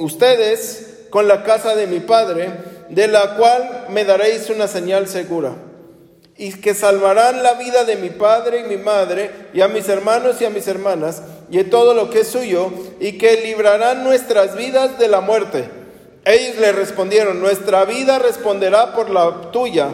ustedes 0.00 1.06
con 1.08 1.28
la 1.28 1.44
casa 1.44 1.76
de 1.76 1.86
mi 1.86 2.00
Padre, 2.00 2.50
de 2.90 3.06
la 3.06 3.36
cual 3.36 3.86
me 3.90 4.04
daréis 4.04 4.50
una 4.50 4.66
señal 4.66 5.06
segura. 5.06 5.54
Y 6.36 6.52
que 6.54 6.74
salvarán 6.74 7.44
la 7.44 7.54
vida 7.54 7.84
de 7.84 7.94
mi 7.94 8.10
padre 8.10 8.62
y 8.62 8.64
mi 8.64 8.76
madre, 8.76 9.30
y 9.54 9.60
a 9.60 9.68
mis 9.68 9.88
hermanos 9.88 10.40
y 10.40 10.44
a 10.44 10.50
mis 10.50 10.66
hermanas, 10.66 11.22
y 11.48 11.58
de 11.58 11.64
todo 11.64 11.94
lo 11.94 12.10
que 12.10 12.20
es 12.22 12.28
suyo, 12.28 12.72
y 12.98 13.18
que 13.18 13.40
librarán 13.42 14.02
nuestras 14.02 14.56
vidas 14.56 14.98
de 14.98 15.06
la 15.06 15.20
muerte 15.20 15.83
ellos 16.24 16.56
le 16.56 16.72
respondieron, 16.72 17.40
nuestra 17.40 17.84
vida 17.84 18.18
responderá 18.18 18.94
por 18.94 19.10
la 19.10 19.50
tuya, 19.50 19.88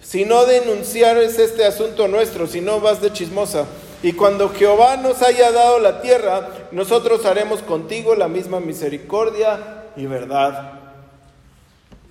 si 0.00 0.24
no 0.24 0.46
denunciares 0.46 1.38
este 1.38 1.64
asunto 1.64 2.08
nuestro, 2.08 2.46
si 2.46 2.60
no 2.60 2.80
vas 2.80 3.02
de 3.02 3.12
chismosa. 3.12 3.66
Y 4.02 4.14
cuando 4.14 4.48
Jehová 4.48 4.96
nos 4.96 5.20
haya 5.22 5.52
dado 5.52 5.78
la 5.78 6.00
tierra, 6.00 6.48
nosotros 6.72 7.26
haremos 7.26 7.60
contigo 7.60 8.14
la 8.14 8.28
misma 8.28 8.60
misericordia 8.60 9.84
y 9.96 10.06
verdad. 10.06 10.72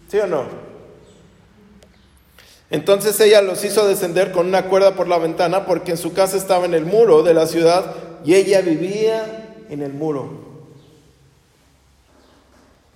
¿Sí 0.08 0.20
o 0.20 0.28
no? 0.28 0.44
Entonces 2.70 3.20
ella 3.20 3.42
los 3.42 3.64
hizo 3.64 3.88
descender 3.88 4.32
con 4.32 4.46
una 4.46 4.66
cuerda 4.66 4.94
por 4.94 5.08
la 5.08 5.18
ventana 5.18 5.66
porque 5.66 5.92
en 5.92 5.98
su 5.98 6.14
casa 6.14 6.38
estaba 6.38 6.66
en 6.66 6.76
el 6.76 6.86
muro 6.86 7.24
de 7.24 7.34
la 7.34 7.48
ciudad 7.48 7.96
y 8.24 8.36
ella 8.36 8.62
vivía 8.62 9.66
en 9.72 9.82
el 9.82 9.94
muro. 9.94 10.49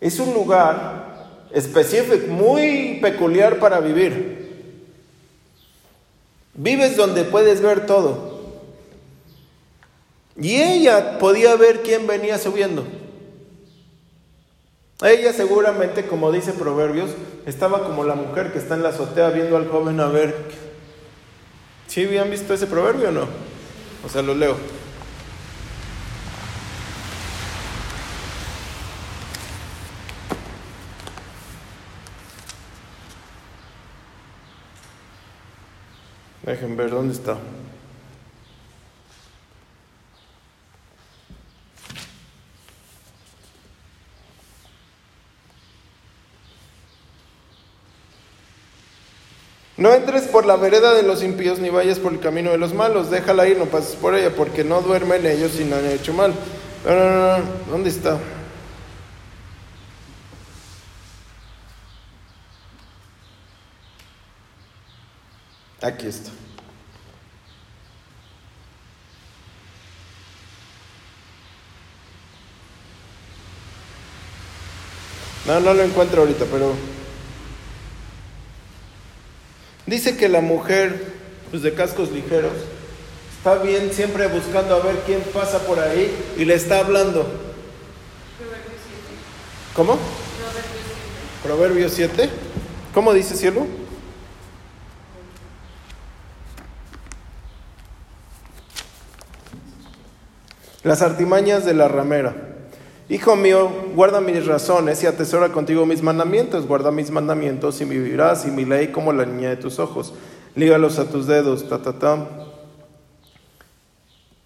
Es 0.03 0.19
un 0.19 0.33
lugar 0.33 1.48
específico, 1.53 2.27
muy 2.27 3.00
peculiar 3.01 3.57
para 3.57 3.79
vivir. 3.79 4.75
Vives 6.55 6.98
donde 6.98 7.24
puedes 7.24 7.62
ver 7.62 7.86
todo. 7.86 8.33
Y 10.36 10.57
ella 10.57 11.19
podía 11.19 11.55
ver 11.55 11.83
quién 11.83 12.05
venía 12.05 12.38
subiendo. 12.38 12.86
Ella 15.01 15.31
seguramente, 15.31 16.05
como 16.05 16.33
dice 16.33 16.51
Proverbios, 16.51 17.12
estaba 17.45 17.86
como 17.86 18.03
la 18.03 18.15
mujer 18.15 18.51
que 18.51 18.60
está 18.60 18.75
en 18.75 18.83
la 18.83 18.89
azotea 18.89 19.29
viendo 19.29 19.55
al 19.55 19.69
joven 19.69 20.01
a 20.01 20.07
ver. 20.07 20.36
¿Sí 21.88 22.03
habían 22.03 22.29
visto 22.29 22.53
ese 22.53 22.67
proverbio 22.67 23.07
o 23.07 23.12
no? 23.13 23.27
O 24.05 24.10
sea, 24.10 24.22
lo 24.22 24.36
leo. 24.36 24.57
Dejen 36.44 36.76
ver 36.76 36.90
dónde 36.90 37.14
está. 37.14 37.38
No 49.78 49.94
entres 49.94 50.24
por 50.24 50.46
la 50.46 50.56
vereda 50.56 50.94
de 50.94 51.04
los 51.04 51.24
impíos 51.24 51.60
ni 51.60 51.70
vayas 51.70 52.00
por 52.00 52.14
el 52.14 52.20
camino 52.20 52.52
de 52.52 52.58
los 52.58 52.74
malos. 52.74 53.10
Déjala 53.10 53.48
ir, 53.48 53.58
no 53.58 53.66
pases 53.66 53.96
por 53.96 54.16
ella, 54.16 54.30
porque 54.36 54.64
no 54.64 54.82
duermen 54.82 55.26
ellos 55.26 55.54
si 55.54 55.66
no 55.66 55.78
han 55.78 55.86
hecho 55.86 56.14
mal. 56.14 56.34
No, 56.86 56.96
no, 56.96 57.38
no, 57.38 57.44
¿dónde 57.70 57.90
está? 57.90 58.20
Aquí 65.84 66.08
está. 66.08 66.32
No, 75.46 75.60
no 75.60 75.74
lo 75.74 75.84
encuentro 75.84 76.22
ahorita, 76.22 76.46
pero 76.50 76.74
dice 79.86 80.16
que 80.16 80.30
la 80.30 80.40
mujer, 80.40 81.13
pues 81.52 81.63
de 81.63 81.74
cascos 81.74 82.12
ligeros, 82.12 82.54
está 83.38 83.56
bien 83.56 83.92
siempre 83.92 84.28
buscando 84.28 84.75
a 84.75 84.80
ver 84.80 85.02
quién 85.06 85.22
pasa 85.34 85.60
por 85.60 85.82
ahí 85.82 86.16
y 86.38 86.46
le 86.46 86.54
está 86.54 86.80
hablando. 86.80 87.30
¿Cómo? 89.75 90.00
Proverbio 91.44 91.90
7. 91.90 92.30
¿Cómo 92.94 93.12
dice 93.13 93.36
cielo? 93.36 93.83
Las 100.84 101.02
artimañas 101.02 101.66
de 101.66 101.74
la 101.74 101.88
ramera. 101.88 102.36
Hijo 103.08 103.36
mío, 103.36 103.70
guarda 103.96 104.20
mis 104.20 104.46
razones 104.46 105.02
y 105.04 105.08
atesora 105.08 105.50
contigo 105.50 105.86
mis 105.86 106.02
mandamientos. 106.02 106.68
Guarda 106.68 106.92
mis 106.92 107.10
mandamientos 107.10 107.80
y 107.80 107.86
vivirás 107.86 108.46
y 108.46 108.52
mi 108.52 108.66
ley 108.66 108.88
como 108.88 109.13
la 109.13 109.25
niña 109.25 109.50
de 109.50 109.58
tus 109.58 109.80
ojos. 109.80 110.13
Lígalos 110.56 111.00
a 111.00 111.06
tus 111.06 111.25
dedos. 111.25 111.70
Ta, 111.70 111.82
ta, 111.82 111.94
ta. 111.94 112.28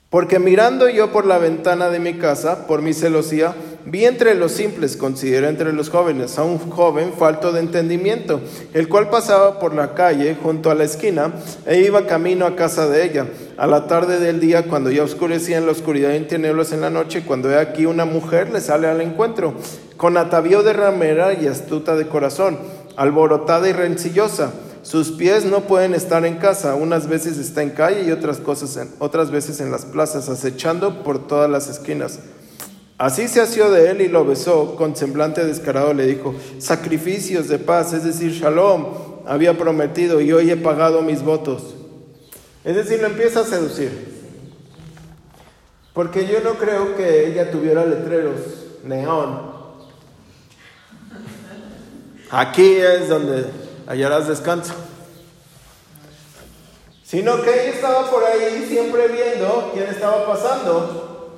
Porque 0.10 0.40
mirando 0.40 0.88
yo 0.88 1.12
por 1.12 1.26
la 1.26 1.38
ventana 1.38 1.90
de 1.90 2.00
mi 2.00 2.14
casa, 2.14 2.66
por 2.66 2.82
mi 2.82 2.94
celosía, 2.94 3.54
vi 3.84 4.06
entre 4.06 4.36
los 4.36 4.54
simples, 4.54 4.96
consideré 4.96 5.50
entre 5.50 5.74
los 5.74 5.90
jóvenes, 5.90 6.40
a 6.40 6.46
un 6.46 6.60
joven 6.60 7.12
falto 7.12 7.52
de 7.52 7.60
entendimiento, 7.60 8.40
el 8.74 8.88
cual 8.88 9.10
pasaba 9.10 9.60
por 9.60 9.76
la 9.76 9.94
calle 9.96 10.38
junto 10.42 10.72
a 10.72 10.76
la 10.76 10.86
esquina 10.86 11.34
e 11.66 11.82
iba 11.82 12.08
camino 12.08 12.46
a 12.46 12.56
casa 12.56 12.88
de 12.88 13.04
ella. 13.04 13.28
A 13.58 13.68
la 13.68 13.88
tarde 13.88 14.20
del 14.20 14.40
día, 14.40 14.64
cuando 14.64 14.92
ya 14.92 15.04
oscurecía 15.04 15.58
en 15.58 15.66
la 15.66 15.74
oscuridad 15.74 16.14
y 16.14 16.18
en 16.18 16.28
tinieblas 16.28 16.72
en 16.72 16.82
la 16.82 16.90
noche, 16.90 17.26
cuando 17.26 17.52
he 17.52 17.60
aquí 17.60 17.86
una 17.86 18.06
mujer 18.06 18.50
le 18.54 18.62
sale 18.62 18.88
al 18.88 19.02
encuentro, 19.02 19.56
con 19.98 20.16
atavío 20.16 20.64
de 20.64 20.72
ramera 20.72 21.34
y 21.34 21.48
astuta 21.48 21.98
de 21.98 22.08
corazón, 22.08 22.58
alborotada 22.96 23.68
y 23.68 23.74
rencillosa 23.74 24.54
sus 24.88 25.12
pies 25.12 25.44
no 25.44 25.68
pueden 25.68 25.94
estar 25.94 26.26
en 26.26 26.36
casa, 26.36 26.76
unas 26.76 27.10
veces 27.10 27.38
está 27.38 27.62
en 27.62 27.72
calle 27.72 28.04
y 28.04 28.12
otras, 28.12 28.38
cosas 28.38 28.78
en, 28.78 28.90
otras 29.00 29.32
veces 29.32 29.60
en 29.60 29.70
las 29.70 29.84
plazas, 29.84 30.30
acechando 30.30 31.04
por 31.04 31.28
todas 31.28 31.50
las 31.50 31.68
esquinas. 31.68 32.20
Así 32.98 33.28
se 33.28 33.42
asió 33.42 33.70
de 33.70 33.92
él 33.92 34.00
y 34.00 34.08
lo 34.08 34.24
besó, 34.24 34.78
con 34.78 34.96
semblante 34.96 35.44
descarado 35.44 35.94
le 35.94 36.06
dijo, 36.06 36.34
sacrificios 36.60 37.50
de 37.50 37.60
paz, 37.60 37.92
es 37.92 38.06
decir, 38.06 38.32
shalom, 38.32 38.86
había 39.26 39.58
prometido 39.58 40.22
y 40.22 40.32
hoy 40.32 40.52
he 40.52 40.56
pagado 40.56 41.02
mis 41.02 41.22
votos. 41.22 41.76
Es 42.64 42.78
decir, 42.78 43.02
lo 43.02 43.08
empieza 43.08 43.42
a 43.42 43.44
seducir. 43.44 43.92
Porque 45.94 46.28
yo 46.28 46.40
no 46.40 46.54
creo 46.54 46.96
que 46.96 47.28
ella 47.28 47.52
tuviera 47.52 47.86
letreros, 47.86 48.40
neón. 48.86 49.52
Aquí 52.32 52.72
es 52.78 53.10
donde 53.10 53.67
hallarás 53.88 54.28
descanso. 54.28 54.74
Sino 57.04 57.42
que 57.42 57.50
ella 57.50 57.74
estaba 57.74 58.12
por 58.12 58.24
ahí 58.26 58.66
siempre 58.68 59.08
viendo 59.08 59.72
quién 59.74 59.88
estaba 59.88 60.28
pasando. 60.28 61.38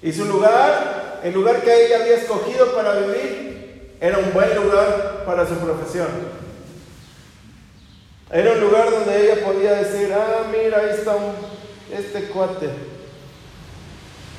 Y 0.00 0.12
su 0.12 0.24
lugar, 0.24 1.20
el 1.24 1.34
lugar 1.34 1.60
que 1.62 1.86
ella 1.86 2.00
había 2.00 2.16
escogido 2.16 2.72
para 2.72 2.94
vivir, 2.94 3.96
era 4.00 4.18
un 4.18 4.32
buen 4.32 4.54
lugar 4.54 5.24
para 5.26 5.44
su 5.46 5.54
profesión. 5.54 6.06
Era 8.30 8.52
un 8.52 8.60
lugar 8.60 8.90
donde 8.90 9.24
ella 9.24 9.44
podía 9.44 9.72
decir, 9.72 10.12
ah, 10.14 10.46
mira, 10.52 10.78
ahí 10.78 10.90
está 10.90 11.16
este 11.92 12.28
cuate. 12.28 12.68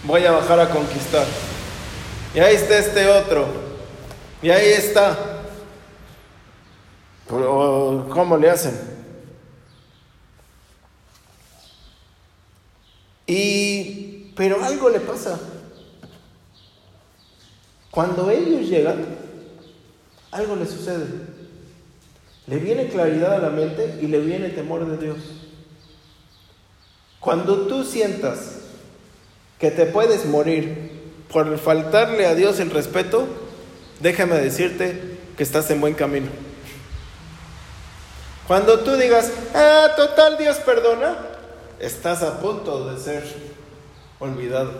Voy 0.04 0.26
a 0.26 0.32
bajar 0.32 0.60
a 0.62 0.70
conquistar. 0.70 1.26
Y 2.34 2.40
ahí 2.40 2.56
está 2.56 2.78
este 2.78 3.10
otro. 3.10 3.48
Y 4.42 4.50
ahí 4.50 4.70
está. 4.70 5.39
¿Cómo 7.30 8.38
le 8.38 8.50
hacen? 8.50 8.74
Y, 13.28 14.34
pero 14.36 14.64
algo 14.64 14.90
le 14.90 15.00
pasa. 15.00 15.40
Cuando 17.92 18.32
ellos 18.32 18.68
llegan, 18.68 19.06
algo 20.32 20.56
le 20.56 20.66
sucede. 20.66 21.06
Le 22.48 22.58
viene 22.58 22.88
claridad 22.88 23.34
a 23.36 23.38
la 23.40 23.52
mente 23.52 24.00
y 24.02 24.08
le 24.08 24.20
viene 24.22 24.50
temor 24.50 24.88
de 24.88 24.98
Dios. 24.98 25.18
Cuando 27.20 27.68
tú 27.68 27.84
sientas 27.84 28.62
que 29.60 29.70
te 29.70 29.86
puedes 29.86 30.26
morir 30.26 31.00
por 31.32 31.60
faltarle 31.60 32.26
a 32.26 32.34
Dios 32.34 32.60
el 32.60 32.72
respeto, 32.72 33.28
déjame 34.00 34.38
decirte 34.38 35.20
que 35.38 35.44
estás 35.44 35.70
en 35.70 35.80
buen 35.80 35.94
camino. 35.94 36.49
Cuando 38.50 38.80
tú 38.80 38.96
digas, 38.96 39.32
ah, 39.54 39.90
total, 39.96 40.40
Dios 40.40 40.58
perdona, 40.58 41.16
estás 41.80 42.24
a 42.24 42.40
punto 42.40 42.92
de 42.92 43.00
ser 43.00 43.24
olvidado. 44.18 44.72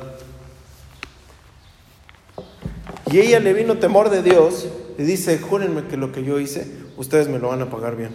Y 3.12 3.20
ella 3.20 3.40
le 3.40 3.54
vino 3.54 3.78
temor 3.78 4.10
de 4.10 4.24
Dios 4.24 4.66
y 4.98 5.04
dice, 5.04 5.38
júrenme 5.38 5.84
que 5.84 5.98
lo 5.98 6.12
que 6.12 6.24
yo 6.24 6.40
hice, 6.40 6.66
ustedes 6.98 7.28
me 7.28 7.38
lo 7.38 7.50
van 7.50 7.62
a 7.62 7.70
pagar 7.70 7.96
bien. 7.96 8.12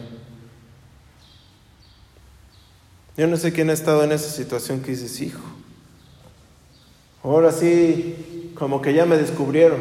Yo 3.17 3.29
no 3.29 3.37
sé 3.37 3.53
quién 3.53 3.71
ha 3.71 3.75
estado 3.75 4.03
en 4.03 4.11
esa 4.11 4.31
situación 4.31 4.83
que 4.83 4.91
dices, 4.91 5.21
hijo, 5.21 5.45
ahora 7.23 7.53
sí, 7.53 8.51
como 8.59 8.83
que 8.83 8.93
ya 8.93 9.07
me 9.07 9.17
descubrieron, 9.17 9.79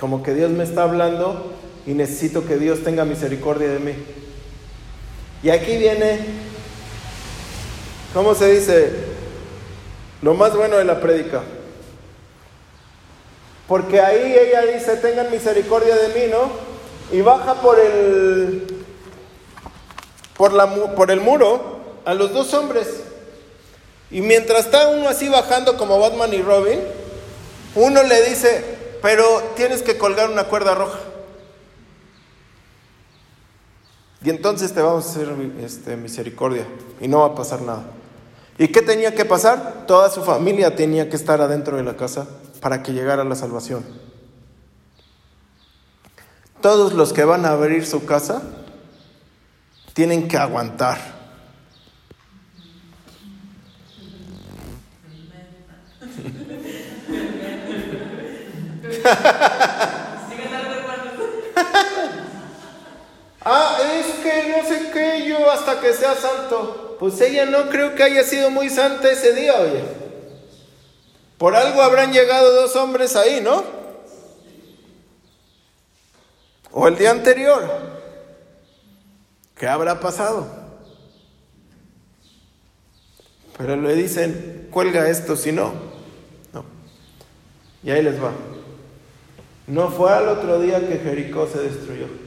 como 0.00 0.24
que 0.24 0.34
Dios 0.34 0.50
me 0.50 0.64
está 0.64 0.82
hablando 0.82 1.53
y 1.86 1.92
necesito 1.92 2.46
que 2.46 2.56
Dios 2.56 2.82
tenga 2.82 3.04
misericordia 3.04 3.68
de 3.68 3.78
mí. 3.78 3.94
Y 5.42 5.50
aquí 5.50 5.76
viene, 5.76 6.20
¿cómo 8.14 8.34
se 8.34 8.50
dice? 8.52 8.90
Lo 10.22 10.34
más 10.34 10.56
bueno 10.56 10.76
de 10.78 10.84
la 10.84 11.00
prédica. 11.00 11.42
Porque 13.68 14.00
ahí 14.00 14.34
ella 14.38 14.62
dice, 14.72 14.96
tengan 14.96 15.30
misericordia 15.30 15.96
de 15.96 16.08
mí, 16.08 16.30
¿no? 16.30 16.50
Y 17.16 17.20
baja 17.20 17.60
por 17.60 17.78
el, 17.78 18.84
por, 20.36 20.52
la, 20.52 20.94
por 20.94 21.10
el 21.10 21.20
muro 21.20 21.80
a 22.04 22.14
los 22.14 22.32
dos 22.32 22.52
hombres. 22.54 22.88
Y 24.10 24.20
mientras 24.20 24.66
está 24.66 24.88
uno 24.88 25.08
así 25.08 25.28
bajando 25.28 25.76
como 25.76 25.98
Batman 25.98 26.32
y 26.32 26.40
Robin, 26.40 26.80
uno 27.74 28.02
le 28.02 28.22
dice, 28.28 28.64
pero 29.02 29.42
tienes 29.56 29.82
que 29.82 29.98
colgar 29.98 30.30
una 30.30 30.44
cuerda 30.44 30.74
roja. 30.74 30.98
Y 34.24 34.30
entonces 34.30 34.72
te 34.72 34.80
vamos 34.80 35.06
a 35.06 35.10
hacer 35.10 35.28
este, 35.60 35.96
misericordia 35.96 36.66
y 36.98 37.08
no 37.08 37.20
va 37.20 37.26
a 37.26 37.34
pasar 37.34 37.60
nada. 37.60 37.84
¿Y 38.56 38.68
qué 38.68 38.80
tenía 38.80 39.14
que 39.14 39.26
pasar? 39.26 39.84
Toda 39.86 40.08
su 40.08 40.22
familia 40.22 40.74
tenía 40.74 41.10
que 41.10 41.16
estar 41.16 41.42
adentro 41.42 41.76
de 41.76 41.82
la 41.82 41.94
casa 41.94 42.26
para 42.60 42.82
que 42.82 42.94
llegara 42.94 43.22
la 43.22 43.34
salvación. 43.34 43.84
Todos 46.62 46.94
los 46.94 47.12
que 47.12 47.24
van 47.24 47.44
a 47.44 47.50
abrir 47.50 47.84
su 47.84 48.06
casa 48.06 48.40
tienen 49.92 50.26
que 50.26 50.38
aguantar. 50.38 50.98
Ah, 63.46 63.76
es 63.82 64.06
que 64.22 64.43
no 64.56 64.68
sé 64.68 64.90
qué, 64.92 65.26
yo 65.28 65.50
hasta 65.50 65.80
que 65.80 65.92
sea 65.92 66.14
santo. 66.14 66.96
Pues 66.98 67.20
ella 67.20 67.46
no 67.46 67.68
creo 67.68 67.94
que 67.94 68.02
haya 68.02 68.22
sido 68.24 68.50
muy 68.50 68.70
santa 68.70 69.10
ese 69.10 69.34
día, 69.34 69.60
oye. 69.60 69.84
Por 71.38 71.56
algo 71.56 71.82
habrán 71.82 72.12
llegado 72.12 72.54
dos 72.54 72.76
hombres 72.76 73.16
ahí, 73.16 73.40
¿no? 73.40 73.64
O 76.70 76.88
el 76.88 76.96
día 76.96 77.10
anterior. 77.10 77.68
¿Qué 79.56 79.66
habrá 79.66 80.00
pasado? 80.00 80.48
Pero 83.56 83.76
le 83.76 83.94
dicen, 83.94 84.68
cuelga 84.70 85.08
esto, 85.08 85.36
si 85.36 85.52
no. 85.52 85.72
No. 86.52 86.64
Y 87.82 87.90
ahí 87.90 88.02
les 88.02 88.22
va. 88.22 88.32
No 89.66 89.90
fue 89.90 90.12
al 90.12 90.28
otro 90.28 90.60
día 90.60 90.80
que 90.80 90.98
Jericó 90.98 91.46
se 91.46 91.60
destruyó. 91.60 92.23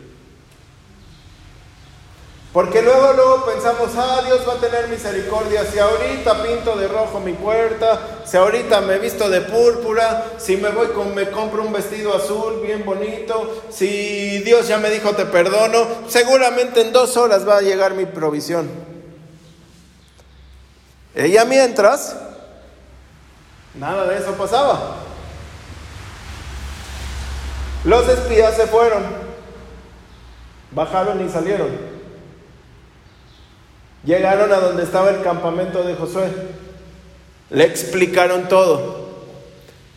Porque 2.54 2.82
luego, 2.82 3.14
luego 3.14 3.46
pensamos, 3.46 3.90
ah, 3.98 4.22
Dios 4.26 4.48
va 4.48 4.54
a 4.54 4.58
tener 4.58 4.88
misericordia. 4.88 5.66
Si 5.66 5.78
ahorita 5.78 6.42
pinto 6.42 6.76
de 6.78 6.88
rojo 6.88 7.20
mi 7.20 7.34
puerta, 7.34 8.22
si 8.26 8.38
ahorita 8.38 8.82
me 8.82 9.00
visto 9.00 9.30
de 9.30 9.42
púrpura, 9.42 10.32
si 10.38 10.58
me 10.58 10.70
voy 10.70 10.88
con, 10.88 11.14
me 11.14 11.30
compro 11.30 11.62
un 11.62 11.74
vestido 11.74 12.16
azul 12.16 12.62
bien 12.62 12.86
bonito, 12.86 13.64
si 13.70 14.40
Dios 14.40 14.68
ya 14.68 14.78
me 14.78 14.90
dijo 14.90 15.12
te 15.12 15.26
perdono, 15.26 15.86
seguramente 16.08 16.82
en 16.82 16.94
dos 16.94 17.18
horas 17.18 17.48
va 17.48 17.58
a 17.58 17.62
llegar 17.62 17.94
mi 17.94 18.06
provisión. 18.06 18.70
Ella 21.14 21.46
mientras, 21.46 22.16
nada 23.76 24.06
de 24.08 24.18
eso 24.18 24.32
pasaba. 24.34 24.98
Los 27.84 28.08
espías 28.08 28.56
se 28.56 28.68
fueron, 28.68 29.04
bajaron 30.72 31.24
y 31.24 31.30
salieron. 31.30 31.97
Llegaron 34.08 34.54
a 34.54 34.60
donde 34.60 34.84
estaba 34.84 35.10
el 35.10 35.22
campamento 35.22 35.84
de 35.84 35.94
Josué. 35.96 36.32
Le 37.50 37.66
explicaron 37.66 38.48
todo. 38.48 39.06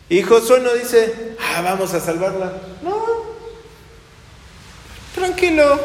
Y 0.09 0.21
Josué 0.21 0.59
no 0.59 0.73
dice, 0.73 1.37
ah, 1.39 1.61
vamos 1.61 1.93
a 1.93 2.01
salvarla. 2.01 2.51
No, 2.81 3.05
tranquilo. 5.15 5.79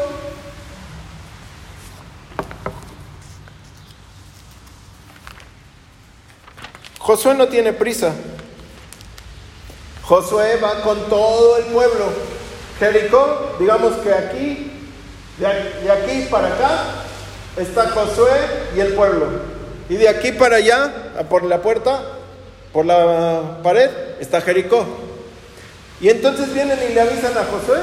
Josué 6.99 7.33
no 7.33 7.47
tiene 7.47 7.71
prisa. 7.71 8.13
Josué 10.03 10.57
va 10.57 10.81
con 10.81 11.07
todo 11.07 11.59
el 11.59 11.65
pueblo. 11.67 12.09
Jericó, 12.77 13.55
digamos 13.57 13.93
que 13.99 14.13
aquí, 14.13 14.71
de 15.37 15.91
aquí 15.91 16.27
para 16.29 16.49
acá, 16.49 17.06
está 17.57 17.89
Josué 17.89 18.31
y 18.75 18.79
el 18.79 18.93
pueblo. 18.93 19.27
Y 19.89 19.95
de 19.95 20.09
aquí 20.09 20.31
para 20.31 20.57
allá, 20.57 21.13
por 21.29 21.43
la 21.43 21.61
puerta, 21.61 22.01
por 22.73 22.85
la 22.85 23.59
pared, 23.63 23.89
está 24.19 24.41
Jericó. 24.41 24.85
Y 25.99 26.09
entonces 26.09 26.53
vienen 26.53 26.77
y 26.89 26.93
le 26.93 27.01
avisan 27.01 27.37
a 27.37 27.43
Josué. 27.45 27.79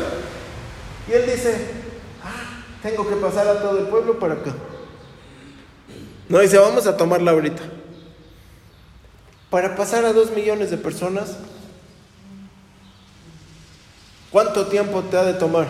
Y 1.08 1.12
él 1.12 1.26
dice, 1.26 1.56
ah, 2.22 2.62
tengo 2.82 3.08
que 3.08 3.16
pasar 3.16 3.48
a 3.48 3.60
todo 3.60 3.78
el 3.78 3.86
pueblo 3.86 4.18
para 4.18 4.34
acá. 4.34 4.54
No 6.28 6.38
dice, 6.38 6.58
vamos 6.58 6.86
a 6.86 6.96
tomarla 6.96 7.32
ahorita. 7.32 7.62
Para 9.50 9.76
pasar 9.76 10.04
a 10.04 10.12
dos 10.12 10.30
millones 10.30 10.70
de 10.70 10.76
personas, 10.76 11.36
¿cuánto 14.30 14.66
tiempo 14.66 15.02
te 15.02 15.16
ha 15.16 15.24
de 15.24 15.34
tomar? 15.34 15.66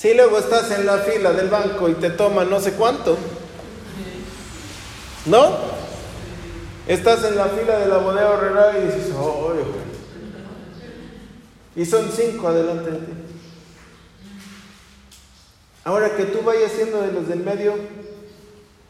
Si 0.00 0.14
luego 0.14 0.38
estás 0.38 0.70
en 0.70 0.86
la 0.86 0.96
fila 1.00 1.30
del 1.34 1.50
banco 1.50 1.86
y 1.86 1.92
te 1.92 2.08
toma 2.08 2.46
no 2.46 2.58
sé 2.58 2.72
cuánto, 2.72 3.18
¿no? 5.26 5.58
Estás 6.86 7.22
en 7.24 7.36
la 7.36 7.48
fila 7.48 7.78
de 7.80 7.86
la 7.86 7.98
bodega 7.98 8.30
horrera 8.30 8.78
y 8.78 8.86
dices, 8.86 9.12
oh, 9.14 9.52
y 11.76 11.84
son 11.84 12.10
cinco 12.10 12.48
adelante 12.48 12.92
de 12.92 12.96
ti. 12.96 13.12
Ahora 15.84 16.16
que 16.16 16.24
tú 16.24 16.40
vayas 16.46 16.72
siendo 16.72 17.02
de 17.02 17.12
los 17.12 17.28
del 17.28 17.40
medio, 17.40 17.74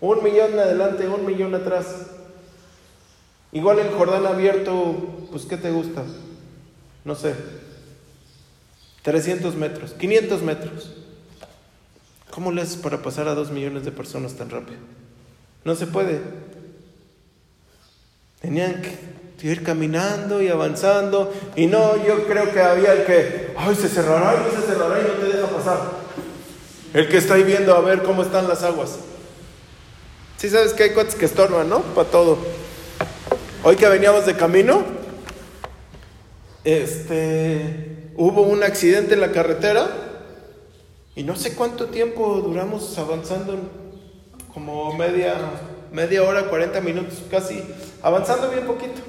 un 0.00 0.22
millón 0.22 0.56
adelante, 0.60 1.08
un 1.08 1.26
millón 1.26 1.56
atrás. 1.56 1.86
Igual 3.50 3.80
el 3.80 3.90
Jordán 3.90 4.26
abierto, 4.26 5.26
pues 5.32 5.44
¿qué 5.44 5.56
te 5.56 5.72
gusta? 5.72 6.04
No 7.04 7.16
sé. 7.16 7.34
300 9.02 9.56
metros, 9.56 9.92
500 9.94 10.42
metros. 10.42 10.99
¿Cómo 12.30 12.52
le 12.52 12.62
haces 12.62 12.76
para 12.76 13.02
pasar 13.02 13.28
a 13.28 13.34
dos 13.34 13.50
millones 13.50 13.84
de 13.84 13.92
personas 13.92 14.34
tan 14.34 14.50
rápido? 14.50 14.78
No 15.64 15.74
se 15.74 15.86
puede. 15.86 16.20
Tenían 18.40 18.80
que 18.80 19.48
ir 19.48 19.62
caminando 19.62 20.40
y 20.40 20.48
avanzando. 20.48 21.32
Y 21.56 21.66
no, 21.66 21.96
yo 22.04 22.26
creo 22.26 22.52
que 22.52 22.60
había 22.60 22.92
el 22.92 23.04
que, 23.04 23.52
ay, 23.56 23.74
se 23.74 23.88
cerrará 23.88 24.46
y 24.46 24.54
se 24.54 24.66
cerrará 24.66 25.00
y 25.00 25.02
no 25.02 25.12
te 25.14 25.36
deja 25.36 25.48
pasar. 25.48 25.80
El 26.94 27.08
que 27.08 27.18
está 27.18 27.34
ahí 27.34 27.42
viendo 27.42 27.74
a 27.74 27.80
ver 27.80 28.02
cómo 28.02 28.22
están 28.22 28.48
las 28.48 28.62
aguas. 28.62 28.98
Sí 30.36 30.48
sabes 30.48 30.72
que 30.72 30.84
hay 30.84 30.94
cosas 30.94 31.16
que 31.16 31.26
estorban, 31.26 31.68
¿no? 31.68 31.80
Para 31.82 32.08
todo. 32.08 32.38
Hoy 33.62 33.76
que 33.76 33.88
veníamos 33.88 34.24
de 34.24 34.36
camino, 34.36 34.82
este, 36.64 38.10
hubo 38.16 38.42
un 38.42 38.62
accidente 38.62 39.14
en 39.14 39.20
la 39.20 39.32
carretera 39.32 40.09
y 41.20 41.22
no 41.22 41.36
sé 41.36 41.54
cuánto 41.54 41.88
tiempo 41.88 42.40
duramos 42.42 42.96
avanzando, 42.96 43.58
como 44.54 44.94
media, 44.94 45.34
media 45.92 46.22
hora, 46.22 46.44
40 46.48 46.80
minutos 46.80 47.18
casi, 47.30 47.62
avanzando 48.00 48.48
bien 48.48 48.64
poquito. 48.64 49.02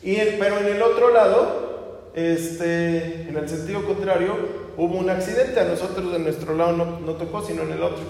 Y 0.00 0.14
pero 0.14 0.60
en 0.60 0.76
el 0.76 0.82
otro 0.82 1.12
lado, 1.12 2.12
este, 2.14 3.22
en 3.22 3.36
el 3.36 3.48
sentido 3.48 3.84
contrario, 3.84 4.36
hubo 4.76 4.96
un 4.98 5.10
accidente. 5.10 5.58
A 5.58 5.64
nosotros 5.64 6.12
de 6.12 6.20
nuestro 6.20 6.54
lado 6.54 6.76
no, 6.76 7.00
no 7.00 7.14
tocó, 7.14 7.44
sino 7.44 7.62
en 7.62 7.72
el 7.72 7.82
otro. 7.82 8.04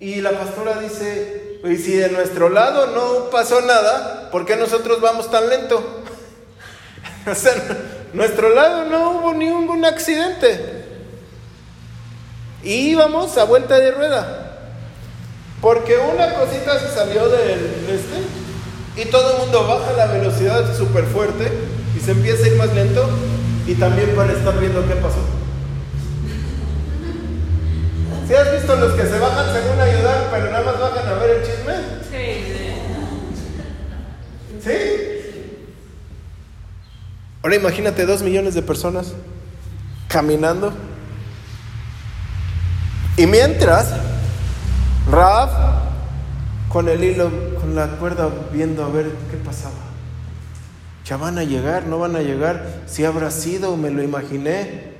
Y 0.00 0.20
la 0.20 0.32
pastora 0.32 0.78
dice, 0.78 1.58
y 1.64 1.76
si 1.78 1.94
de 1.94 2.10
nuestro 2.10 2.50
lado 2.50 2.88
no 2.88 3.30
pasó 3.30 3.62
nada, 3.62 4.28
¿por 4.30 4.44
qué 4.44 4.56
nosotros 4.56 5.00
vamos 5.00 5.30
tan 5.30 5.48
lento? 5.48 6.02
o 7.26 7.34
sea, 7.34 7.54
nuestro 8.12 8.54
lado 8.54 8.84
no 8.84 9.12
hubo 9.12 9.32
ningún 9.32 9.86
accidente. 9.86 10.77
Y 12.62 12.90
íbamos 12.90 13.36
a 13.38 13.44
vuelta 13.44 13.78
de 13.78 13.92
rueda. 13.92 14.48
Porque 15.60 15.96
una 15.96 16.34
cosita 16.34 16.78
se 16.78 16.94
salió 16.94 17.28
del 17.28 17.86
este 17.88 19.02
y 19.02 19.04
todo 19.06 19.32
el 19.32 19.38
mundo 19.38 19.66
baja 19.66 19.92
la 19.92 20.06
velocidad 20.06 20.76
súper 20.76 21.04
fuerte 21.04 21.52
y 21.96 22.00
se 22.00 22.12
empieza 22.12 22.44
a 22.44 22.48
ir 22.48 22.56
más 22.56 22.72
lento 22.74 23.08
y 23.66 23.74
también 23.74 24.14
para 24.14 24.32
estar 24.32 24.58
viendo 24.58 24.86
qué 24.86 24.94
pasó. 24.94 25.18
¿Sí 28.26 28.34
has 28.34 28.52
visto 28.52 28.76
los 28.76 28.92
que 28.92 29.06
se 29.06 29.18
bajan 29.18 29.46
según 29.52 29.80
ayudar, 29.80 30.28
pero 30.30 30.50
nada 30.50 30.64
más 30.64 30.78
bajan 30.78 31.08
a 31.08 31.14
ver 31.14 31.30
el 31.30 31.42
chisme? 31.42 31.74
Sí. 32.10 32.44
¿Sí? 34.62 34.98
Ahora 37.42 37.56
imagínate 37.56 38.04
dos 38.04 38.22
millones 38.22 38.54
de 38.54 38.62
personas 38.62 39.14
caminando. 40.08 40.72
Y 43.18 43.26
mientras, 43.26 43.92
Raf 45.10 45.50
con 46.68 46.88
el 46.88 47.02
hilo, 47.02 47.30
con 47.60 47.74
la 47.74 47.88
cuerda, 47.96 48.30
viendo 48.52 48.84
a 48.84 48.88
ver 48.88 49.10
qué 49.28 49.36
pasaba. 49.38 49.74
Ya 51.04 51.16
van 51.16 51.36
a 51.36 51.42
llegar, 51.42 51.88
no 51.88 51.98
van 51.98 52.14
a 52.14 52.20
llegar. 52.20 52.84
Si 52.86 53.04
habrá 53.04 53.32
sido, 53.32 53.76
me 53.76 53.90
lo 53.90 54.04
imaginé. 54.04 54.92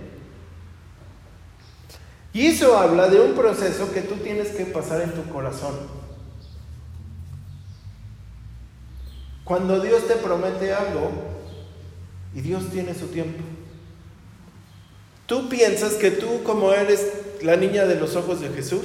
Y 2.33 2.47
eso 2.47 2.77
habla 2.77 3.09
de 3.09 3.21
un 3.21 3.35
proceso 3.35 3.93
que 3.93 4.01
tú 4.01 4.17
tienes 4.17 4.49
que 4.49 4.65
pasar 4.65 5.01
en 5.03 5.13
tu 5.13 5.23
corazón. 5.33 5.77
Cuando 9.45 9.81
Dios 9.81 10.09
te 10.09 10.17
promete 10.17 10.75
algo 10.75 11.13
y 12.35 12.41
Dios 12.41 12.69
tiene 12.71 12.95
su 12.95 13.07
tiempo. 13.07 13.45
Tú 15.27 15.49
piensas 15.49 15.93
que 15.93 16.11
tú 16.11 16.43
como 16.43 16.73
eres 16.73 17.07
la 17.43 17.57
niña 17.57 17.87
de 17.87 17.97
los 17.97 18.17
ojos 18.17 18.41
de 18.41 18.49
Jesús, 18.49 18.85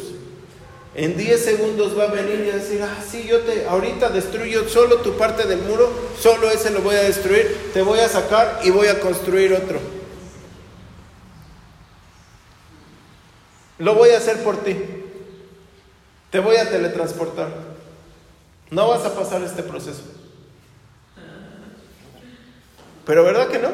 en 0.95 1.17
10 1.17 1.43
segundos 1.43 1.97
va 1.97 2.03
a 2.03 2.07
venir 2.07 2.45
y 2.45 2.51
a 2.51 2.55
decir, 2.55 2.81
ah, 2.83 3.03
sí, 3.03 3.25
yo 3.27 3.41
te, 3.41 3.65
ahorita 3.65 4.09
destruyo 4.09 4.69
solo 4.69 4.97
tu 4.97 5.17
parte 5.17 5.47
del 5.47 5.59
muro, 5.59 5.91
solo 6.19 6.51
ese 6.51 6.69
lo 6.69 6.81
voy 6.81 6.95
a 6.95 7.01
destruir, 7.03 7.71
te 7.73 7.81
voy 7.81 7.99
a 7.99 8.07
sacar 8.07 8.59
y 8.63 8.69
voy 8.69 8.87
a 8.87 8.99
construir 8.99 9.53
otro. 9.53 9.79
Lo 13.79 13.95
voy 13.95 14.11
a 14.11 14.17
hacer 14.17 14.43
por 14.43 14.57
ti. 14.57 14.77
Te 16.29 16.39
voy 16.39 16.57
a 16.57 16.69
teletransportar. 16.69 17.49
No 18.69 18.87
vas 18.87 19.03
a 19.03 19.15
pasar 19.15 19.41
este 19.43 19.63
proceso. 19.63 20.03
Pero 23.05 23.23
¿verdad 23.23 23.47
que 23.49 23.59
no? 23.59 23.69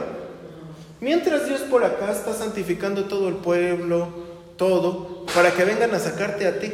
Mientras 1.02 1.48
Dios 1.48 1.62
por 1.62 1.84
acá 1.84 2.12
está 2.12 2.34
santificando 2.34 3.06
todo 3.06 3.30
el 3.30 3.36
pueblo, 3.36 4.29
todo, 4.60 5.26
para 5.34 5.52
que 5.52 5.63
vengan 5.63 5.95
a 5.95 6.00
sacarte 6.00 6.45
a 6.45 6.60
ti. 6.60 6.72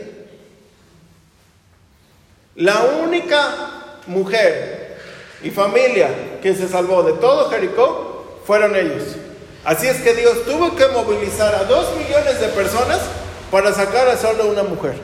La 2.55 2.83
única 3.01 3.99
mujer 4.07 4.97
y 5.43 5.51
familia 5.51 6.39
que 6.41 6.53
se 6.55 6.67
salvó 6.67 7.03
de 7.03 7.13
todo 7.13 7.49
Jericó 7.49 8.41
fueron 8.45 8.75
ellos. 8.75 9.03
Así 9.63 9.87
es 9.87 10.01
que 10.01 10.15
Dios 10.15 10.43
tuvo 10.45 10.75
que 10.75 10.87
movilizar 10.87 11.53
a 11.55 11.63
dos 11.63 11.95
millones 11.95 12.39
de 12.39 12.47
personas 12.49 13.01
para 13.51 13.71
sacar 13.71 14.07
a 14.07 14.17
solo 14.17 14.47
una 14.47 14.63
mujer. 14.63 14.95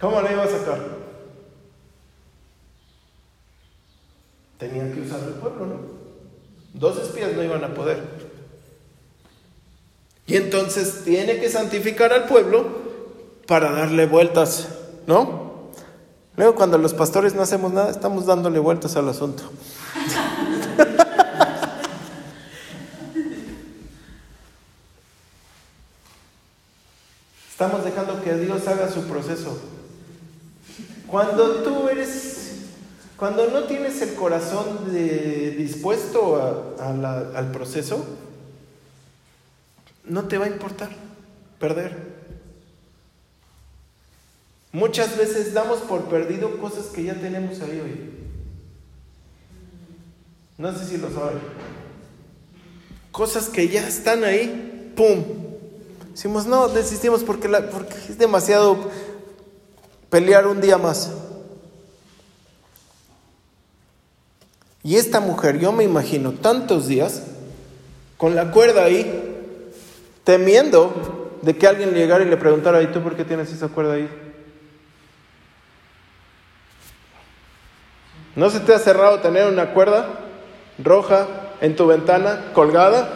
¿Cómo 0.00 0.20
la 0.20 0.32
iba 0.32 0.44
a 0.44 0.48
sacar? 0.48 0.95
Tenían 4.58 4.92
que 4.92 5.02
usar 5.02 5.20
el 5.20 5.34
pueblo, 5.34 5.66
¿no? 5.66 5.76
Dos 6.74 6.98
espías 6.98 7.32
no 7.34 7.42
iban 7.42 7.64
a 7.64 7.74
poder. 7.74 8.02
Y 10.26 10.36
entonces 10.36 11.04
tiene 11.04 11.38
que 11.38 11.48
santificar 11.48 12.12
al 12.12 12.26
pueblo 12.26 12.66
para 13.46 13.70
darle 13.70 14.06
vueltas, 14.06 14.68
¿no? 15.06 15.70
Luego 16.36 16.54
cuando 16.54 16.78
los 16.78 16.92
pastores 16.94 17.34
no 17.34 17.42
hacemos 17.42 17.72
nada, 17.72 17.90
estamos 17.90 18.26
dándole 18.26 18.58
vueltas 18.58 18.96
al 18.96 19.08
asunto. 19.08 19.44
Estamos 27.50 27.84
dejando 27.84 28.22
que 28.22 28.34
Dios 28.34 28.68
haga 28.68 28.92
su 28.92 29.04
proceso. 29.04 29.58
Cuando 31.06 31.62
tú 31.62 31.88
eres, 31.88 32.35
cuando 33.16 33.48
no 33.48 33.64
tienes 33.64 34.02
el 34.02 34.14
corazón 34.14 34.92
dispuesto 35.56 36.36
al 36.78 37.50
proceso, 37.50 38.04
no 40.04 40.28
te 40.28 40.38
va 40.38 40.44
a 40.46 40.48
importar 40.48 40.90
perder. 41.58 42.16
Muchas 44.72 45.16
veces 45.16 45.54
damos 45.54 45.78
por 45.78 46.04
perdido 46.04 46.58
cosas 46.58 46.86
que 46.86 47.04
ya 47.04 47.14
tenemos 47.14 47.60
ahí 47.62 47.80
hoy. 47.80 48.10
No 50.58 50.76
sé 50.76 50.84
si 50.84 50.98
lo 50.98 51.10
saben. 51.10 51.38
Cosas 53.10 53.48
que 53.48 53.68
ya 53.68 53.86
están 53.88 54.24
ahí, 54.24 54.92
¡pum! 54.94 55.24
Decimos, 56.12 56.46
no, 56.46 56.68
desistimos 56.68 57.22
porque, 57.22 57.48
la, 57.48 57.70
porque 57.70 57.94
es 57.94 58.18
demasiado 58.18 58.90
pelear 60.10 60.46
un 60.46 60.60
día 60.60 60.76
más. 60.76 61.10
Y 64.86 64.94
esta 64.94 65.18
mujer, 65.18 65.58
yo 65.58 65.72
me 65.72 65.82
imagino 65.82 66.30
tantos 66.30 66.86
días 66.86 67.24
con 68.16 68.36
la 68.36 68.52
cuerda 68.52 68.84
ahí, 68.84 69.34
temiendo 70.22 71.40
de 71.42 71.56
que 71.56 71.66
alguien 71.66 71.90
llegara 71.92 72.22
y 72.22 72.28
le 72.28 72.36
preguntara, 72.36 72.80
¿y 72.82 72.86
tú 72.92 73.02
por 73.02 73.16
qué 73.16 73.24
tienes 73.24 73.52
esa 73.52 73.66
cuerda 73.66 73.94
ahí? 73.94 74.08
¿No 78.36 78.48
se 78.48 78.60
te 78.60 78.72
ha 78.74 78.78
cerrado 78.78 79.18
tener 79.18 79.48
una 79.48 79.72
cuerda 79.74 80.20
roja 80.78 81.26
en 81.60 81.74
tu 81.74 81.88
ventana 81.88 82.52
colgada? 82.54 83.12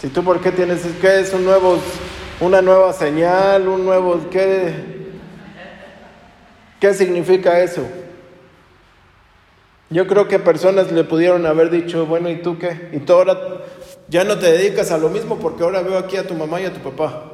Si 0.00 0.08
tú 0.08 0.24
por 0.24 0.40
qué 0.40 0.50
tienes, 0.50 0.80
¿qué 1.00 1.20
es 1.20 1.32
un 1.32 1.44
nuevo, 1.44 1.78
una 2.40 2.60
nueva 2.62 2.92
señal, 2.92 3.68
un 3.68 3.84
nuevo, 3.84 4.28
qué, 4.28 4.74
qué 6.80 6.94
significa 6.94 7.60
eso? 7.60 8.01
Yo 9.92 10.06
creo 10.06 10.26
que 10.26 10.38
personas 10.38 10.90
le 10.90 11.04
pudieron 11.04 11.44
haber 11.44 11.68
dicho, 11.68 12.06
bueno, 12.06 12.30
¿y 12.30 12.40
tú 12.40 12.58
qué? 12.58 12.88
Y 12.92 13.00
tú 13.00 13.12
ahora 13.12 13.38
ya 14.08 14.24
no 14.24 14.38
te 14.38 14.50
dedicas 14.50 14.90
a 14.90 14.96
lo 14.96 15.10
mismo 15.10 15.38
porque 15.38 15.62
ahora 15.64 15.82
veo 15.82 15.98
aquí 15.98 16.16
a 16.16 16.26
tu 16.26 16.32
mamá 16.32 16.62
y 16.62 16.64
a 16.64 16.72
tu 16.72 16.80
papá. 16.80 17.24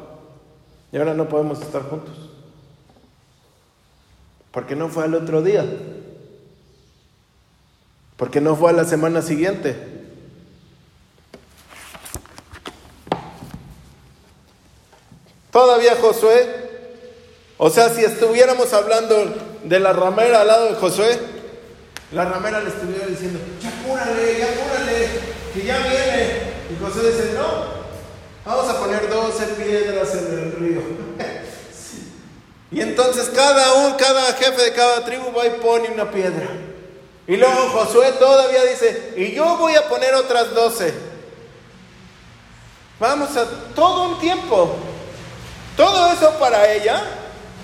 Y 0.91 0.97
ahora 0.97 1.15
no 1.15 1.29
podemos 1.29 1.63
estar 1.63 1.83
juntos. 1.83 2.17
Porque 4.51 4.75
no 4.75 4.89
fue 4.89 5.05
al 5.05 5.15
otro 5.15 5.41
día. 5.41 5.65
Porque 8.17 8.41
no 8.41 8.57
fue 8.57 8.71
a 8.71 8.73
la 8.73 8.85
semana 8.85 9.23
siguiente. 9.23 9.77
Todavía 15.53 15.95
Josué, 16.01 16.45
o 17.57 17.71
sea, 17.71 17.89
si 17.91 18.03
estuviéramos 18.05 18.73
hablando 18.73 19.15
de 19.63 19.79
la 19.79 19.93
ramera 19.93 20.41
al 20.41 20.49
lado 20.49 20.65
de 20.67 20.75
Josué, 20.75 21.38
la 22.13 22.25
ramera 22.25 22.61
le 22.61 22.71
estuviera 22.71 23.07
diciendo, 23.07 23.39
ya 23.61 23.71
cúrale, 23.83 24.39
ya 24.39 24.47
cúrale, 24.55 25.09
que 25.53 25.63
ya 25.63 25.79
viene. 25.79 26.59
Y 26.71 26.83
Josué 26.83 27.11
dice, 27.11 27.35
no, 27.35 27.79
vamos 28.45 28.69
a 28.69 28.79
poner 28.79 29.09
12 29.09 29.45
piedras 29.47 30.15
en 30.15 30.39
el 30.39 30.53
río. 30.53 30.81
Y 32.71 32.83
entonces 32.83 33.31
cada, 33.35 33.73
un, 33.73 33.95
cada 33.95 34.35
jefe 34.35 34.63
de 34.63 34.73
cada 34.75 35.03
tribu 35.03 35.33
va 35.33 35.47
y 35.47 35.51
pone 35.59 35.89
una 35.89 36.11
piedra. 36.11 36.47
Y 37.27 37.37
luego 37.37 37.71
Josué 37.71 38.13
todavía 38.19 38.63
dice, 38.65 39.15
y 39.17 39.33
yo 39.33 39.57
voy 39.57 39.75
a 39.75 39.89
poner 39.89 40.15
otras 40.15 40.55
doce. 40.55 40.93
Vamos 43.01 43.35
a 43.39 43.47
todo 43.75 44.11
un 44.11 44.21
tiempo. 44.21 44.77
Todo 45.79 46.13
eso 46.13 46.39
para 46.39 46.71
ella 46.73 47.03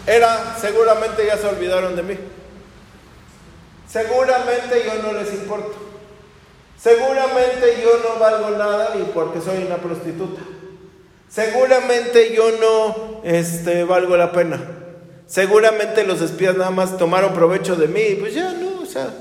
era, 0.07 0.57
seguramente 0.59 1.27
ya 1.27 1.37
se 1.37 1.49
olvidaron 1.49 1.97
de 1.97 2.03
mí. 2.03 2.19
Seguramente 3.95 4.83
yo 4.85 5.01
no 5.05 5.13
les 5.13 5.33
importo. 5.35 5.77
Seguramente 6.77 7.81
yo 7.81 7.91
no 8.03 8.19
valgo 8.19 8.51
nada 8.59 8.93
ni 8.97 9.05
porque 9.05 9.41
soy 9.41 9.63
una 9.63 9.77
prostituta. 9.77 10.43
Seguramente 11.29 12.35
yo 12.35 12.59
no 12.59 13.21
este, 13.23 13.85
valgo 13.85 14.17
la 14.17 14.33
pena. 14.33 14.61
Seguramente 15.29 16.03
los 16.03 16.21
espías 16.23 16.57
nada 16.57 16.73
más 16.73 16.99
tomaron 16.99 17.35
provecho 17.35 17.77
de 17.77 17.87
mí, 17.87 18.17
pues 18.19 18.35
ya 18.35 18.53
no, 18.55 18.83
o 18.83 18.85
sea. 18.85 19.15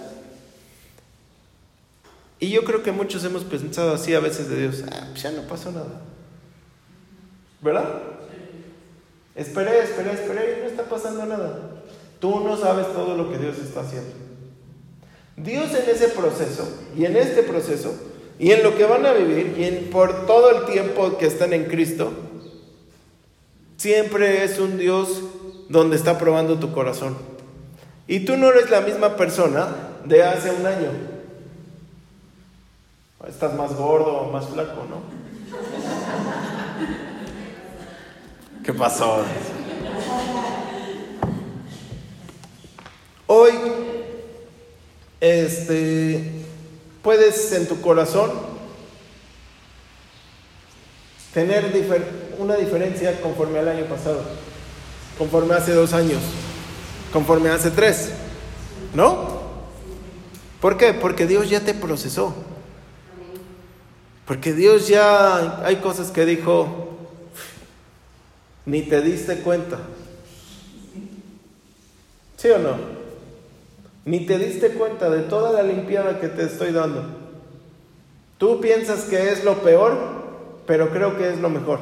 Y 2.40 2.50
yo 2.50 2.64
creo 2.64 2.82
que 2.82 2.92
muchos 2.92 3.24
hemos 3.26 3.44
pensado 3.44 3.94
así 3.94 4.16
a 4.16 4.20
veces 4.20 4.50
de 4.50 4.60
Dios, 4.60 4.84
ah, 4.92 5.10
pues 5.12 5.22
ya 5.22 5.30
no 5.30 5.44
pasó 5.44 5.72
nada. 5.72 6.02
¿Verdad? 7.62 7.90
Esperé, 9.36 9.84
esperé, 9.84 10.14
esperé 10.14 10.58
y 10.58 10.62
no 10.64 10.68
está 10.68 10.82
pasando 10.86 11.28
nada. 11.28 11.60
Tú 12.20 12.40
no 12.40 12.58
sabes 12.58 12.88
todo 12.88 13.16
lo 13.16 13.32
que 13.32 13.38
Dios 13.38 13.60
está 13.60 13.82
haciendo. 13.82 14.33
Dios 15.36 15.72
en 15.74 15.90
ese 15.90 16.10
proceso 16.10 16.68
y 16.96 17.06
en 17.06 17.18
este 17.18 17.44
proceso 17.44 17.94
y 18.40 18.52
en 18.52 18.64
lo 18.64 18.76
que 18.76 18.86
van 18.86 19.06
a 19.06 19.14
vivir 19.14 19.56
y 19.58 19.64
en, 19.64 19.90
por 19.90 20.26
todo 20.26 20.52
el 20.52 20.66
tiempo 20.66 21.18
que 21.18 21.28
están 21.28 21.54
en 21.54 21.66
Cristo, 21.66 22.12
siempre 23.78 24.44
es 24.44 24.60
un 24.60 24.78
Dios 24.78 25.22
donde 25.70 25.96
está 25.96 26.18
probando 26.18 26.60
tu 26.60 26.72
corazón. 26.74 27.16
Y 28.08 28.22
tú 28.22 28.38
no 28.38 28.50
eres 28.50 28.70
la 28.70 28.82
misma 28.82 29.16
persona 29.16 29.68
de 30.06 30.24
hace 30.24 30.52
un 30.52 30.66
año. 30.66 30.90
Estás 33.28 33.54
más 33.54 33.74
gordo 33.74 34.18
o 34.18 34.32
más 34.32 34.48
flaco, 34.50 34.86
¿no? 34.90 35.02
¿Qué 38.64 38.74
pasó? 38.74 39.24
Hoy, 43.28 43.52
este, 45.24 46.32
puedes 47.02 47.52
en 47.54 47.68
tu 47.68 47.82
corazón 47.82 48.32
tener 51.34 51.72
una 52.38 52.56
diferencia 52.58 53.20
conforme 53.22 53.60
al 53.60 53.70
año 53.70 53.86
pasado 53.86 54.22
conforme 55.18 55.54
hace 55.54 55.74
dos 55.74 55.94
años, 55.94 56.22
conforme 57.12 57.50
hace 57.50 57.72
tres. 57.72 58.12
¿No? 58.94 59.42
¿Por 60.62 60.78
qué? 60.78 60.94
Porque 60.94 61.26
Dios 61.26 61.50
ya 61.50 61.62
te 61.62 61.74
procesó. 61.74 62.34
Porque 64.26 64.54
Dios 64.54 64.88
ya 64.88 65.66
hay 65.66 65.78
cosas 65.78 66.12
que 66.12 66.26
dijo, 66.26 66.98
ni 68.66 68.84
te 68.84 69.02
diste 69.02 69.38
cuenta. 69.40 69.80
¿Sí 72.38 72.50
o 72.50 72.60
no? 72.60 73.03
Ni 74.06 74.26
te 74.26 74.38
diste 74.38 74.70
cuenta 74.72 75.10
de 75.10 75.22
toda 75.22 75.52
la 75.52 75.64
limpiada 75.64 76.20
que 76.20 76.28
te 76.28 76.44
estoy 76.44 76.72
dando. 76.72 77.04
Tú 78.38 78.60
piensas 78.60 79.04
que 79.06 79.32
es 79.32 79.44
lo 79.44 79.60
peor, 79.60 79.98
pero 80.66 80.90
creo 80.90 81.18
que 81.18 81.30
es 81.30 81.40
lo 81.40 81.50
mejor. 81.50 81.80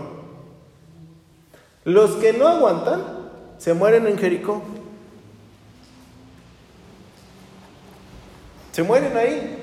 Los 1.84 2.12
que 2.12 2.34
no 2.34 2.48
aguantan 2.48 3.04
se 3.58 3.74
mueren 3.74 4.06
en 4.06 4.18
Jericó. 4.18 4.62
Se 8.72 8.84
mueren 8.84 9.18
ahí. 9.18 9.58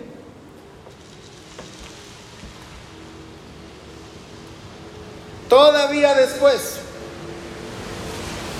Todavía 5.48 6.14
después, 6.14 6.80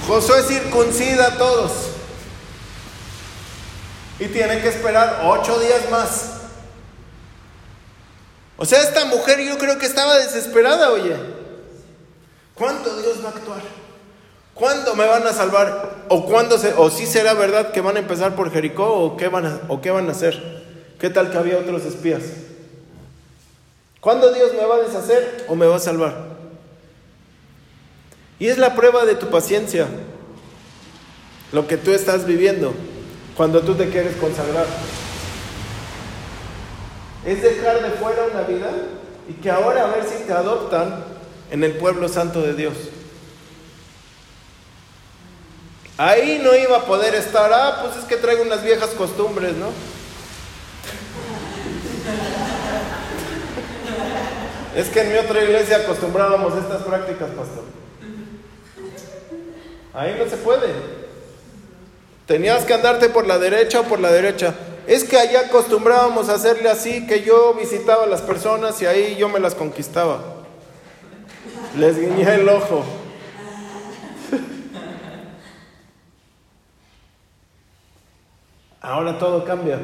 Josué 0.07 0.43
circuncida 0.43 1.27
a 1.27 1.37
todos. 1.37 1.88
Y 4.21 4.27
tiene 4.27 4.61
que 4.61 4.69
esperar 4.69 5.23
ocho 5.25 5.59
días 5.61 5.91
más. 5.91 6.31
O 8.57 8.65
sea, 8.65 8.83
esta 8.83 9.05
mujer 9.05 9.41
yo 9.41 9.57
creo 9.57 9.79
que 9.79 9.87
estaba 9.87 10.19
desesperada, 10.19 10.91
oye. 10.91 11.17
¿Cuánto 12.55 12.97
Dios 13.01 13.23
va 13.25 13.29
a 13.29 13.33
actuar? 13.33 13.63
¿Cuándo 14.53 14.97
me 14.97 15.07
van 15.07 15.25
a 15.25 15.33
salvar? 15.33 16.07
¿O 16.09 16.27
cuándo 16.27 16.59
se, 16.59 16.75
o 16.77 16.91
si 16.91 17.07
será 17.07 17.35
verdad 17.35 17.71
que 17.71 17.81
van 17.81 17.97
a 17.97 18.01
empezar 18.01 18.35
por 18.35 18.51
Jericó 18.51 18.93
o 18.93 19.17
qué 19.17 19.29
van 19.29 19.47
a, 19.47 19.61
o 19.69 19.81
qué 19.81 19.93
van 19.93 20.09
a 20.09 20.13
hacer? 20.13 20.65
¿Qué 20.99 21.11
tal 21.11 21.31
que 21.31 21.39
había 21.39 21.59
otros 21.59 21.85
espías? 21.85 22.23
¿Cuándo 24.01 24.33
Dios 24.33 24.53
me 24.55 24.65
va 24.65 24.77
a 24.77 24.81
deshacer 24.81 25.45
o 25.47 25.55
me 25.55 25.67
va 25.67 25.77
a 25.77 25.81
salvar? 25.81 26.37
Y 28.41 28.49
es 28.49 28.59
la 28.59 28.75
prueba 28.75 29.05
de 29.05 29.15
tu 29.15 29.29
paciencia, 29.29 29.87
lo 31.53 31.69
que 31.69 31.77
tú 31.77 31.93
estás 31.93 32.27
viviendo 32.27 32.75
cuando 33.39 33.63
tú 33.63 33.77
te 33.77 33.89
quieres 33.89 34.17
consagrar. 34.17 34.67
Es 37.25 37.41
dejar 37.41 37.81
de 37.81 37.91
fuera 37.91 38.25
una 38.33 38.43
vida 38.43 38.69
y 39.29 39.35
que 39.35 39.49
ahora 39.49 39.85
a 39.85 39.95
ver 39.95 40.05
si 40.05 40.25
te 40.25 40.33
adoptan 40.33 41.05
en 41.53 41.63
el 41.63 41.77
pueblo 41.77 42.09
santo 42.09 42.43
de 42.43 42.55
Dios. 42.55 42.75
Ahí 45.99 46.41
no 46.43 46.53
iba 46.57 46.79
a 46.79 46.85
poder 46.85 47.15
estar, 47.15 47.53
ah, 47.53 47.79
pues 47.83 47.97
es 47.99 48.05
que 48.07 48.17
traigo 48.17 48.43
unas 48.43 48.65
viejas 48.65 48.91
costumbres, 48.91 49.55
¿no? 49.55 49.69
Es 54.75 54.89
que 54.89 55.01
en 55.01 55.13
mi 55.13 55.19
otra 55.19 55.45
iglesia 55.45 55.77
acostumbrábamos 55.77 56.57
estas 56.57 56.83
prácticas, 56.83 57.29
pastor. 57.31 57.65
Ahí 59.95 60.17
no 60.19 60.29
se 60.29 60.37
puede. 60.39 60.98
Tenías 62.29 62.65
que 62.67 62.75
andarte 62.75 63.09
por 63.09 63.27
la 63.27 63.39
derecha 63.39 63.81
o 63.81 63.85
por 63.85 63.99
la 64.01 64.13
derecha. 64.13 64.55
Es 64.87 65.03
que 65.03 65.17
allá 65.17 65.47
acostumbrábamos 65.47 66.29
a 66.29 66.35
hacerle 66.35 66.69
así, 66.69 67.07
que 67.07 67.23
yo 67.23 67.55
visitaba 67.55 68.05
a 68.05 68.07
las 68.07 68.21
personas 68.21 68.83
y 68.83 68.87
ahí 68.87 69.17
yo 69.17 69.31
me 69.31 69.41
las 69.41 69.55
conquistaba. 69.55 70.23
Les 71.79 71.99
guiñé 71.99 72.35
el 72.35 72.47
ojo. 72.51 72.85
Ahora 78.83 79.19
todo 79.19 79.43
cambia. 79.47 79.79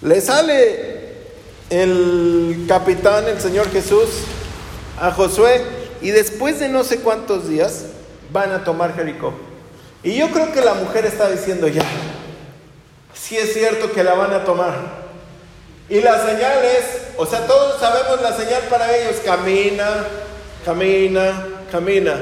Le 0.00 0.18
sale 0.22 1.12
el 1.68 2.64
capitán, 2.66 3.28
el 3.28 3.38
Señor 3.38 3.70
Jesús, 3.70 4.08
a 4.98 5.10
Josué 5.10 5.81
y 6.02 6.10
después 6.10 6.58
de 6.58 6.68
no 6.68 6.84
sé 6.84 6.98
cuántos 6.98 7.48
días 7.48 7.84
van 8.30 8.52
a 8.52 8.64
tomar 8.64 8.94
Jericó. 8.94 9.32
Y 10.02 10.16
yo 10.16 10.30
creo 10.30 10.52
que 10.52 10.60
la 10.60 10.74
mujer 10.74 11.06
está 11.06 11.30
diciendo 11.30 11.68
ya, 11.68 11.84
sí 13.14 13.36
es 13.36 13.52
cierto 13.52 13.92
que 13.92 14.02
la 14.02 14.14
van 14.14 14.32
a 14.32 14.44
tomar. 14.44 15.02
Y 15.88 16.00
la 16.00 16.26
señal 16.26 16.64
es, 16.64 17.02
o 17.16 17.26
sea, 17.26 17.46
todos 17.46 17.80
sabemos 17.80 18.20
la 18.20 18.36
señal 18.36 18.62
para 18.68 18.96
ellos, 18.96 19.16
camina, 19.24 20.04
camina, 20.64 21.46
camina. 21.70 22.16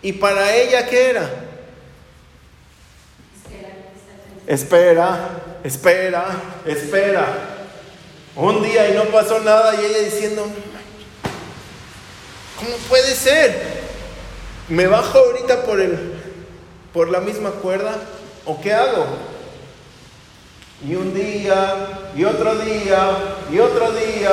¿Y 0.00 0.12
para 0.12 0.54
ella 0.54 0.86
qué 0.86 1.10
era? 1.10 1.30
Espera, 4.46 5.30
espera, 5.64 6.26
espera. 6.66 7.26
Un 8.36 8.62
día 8.62 8.90
y 8.90 8.94
no 8.94 9.04
pasó 9.04 9.40
nada 9.40 9.74
y 9.74 9.84
ella 9.84 9.98
diciendo, 10.00 10.46
¿cómo 12.58 12.76
puede 12.88 13.14
ser? 13.14 13.84
¿Me 14.68 14.86
bajo 14.86 15.18
ahorita 15.18 15.62
por, 15.64 15.80
el, 15.80 16.14
por 16.92 17.08
la 17.08 17.20
misma 17.20 17.50
cuerda? 17.50 17.96
¿O 18.46 18.60
qué 18.60 18.72
hago? 18.72 19.06
Y 20.86 20.94
un 20.96 21.14
día, 21.14 22.10
y 22.16 22.24
otro 22.24 22.56
día, 22.56 23.10
y 23.50 23.58
otro 23.58 23.92
día, 23.92 24.32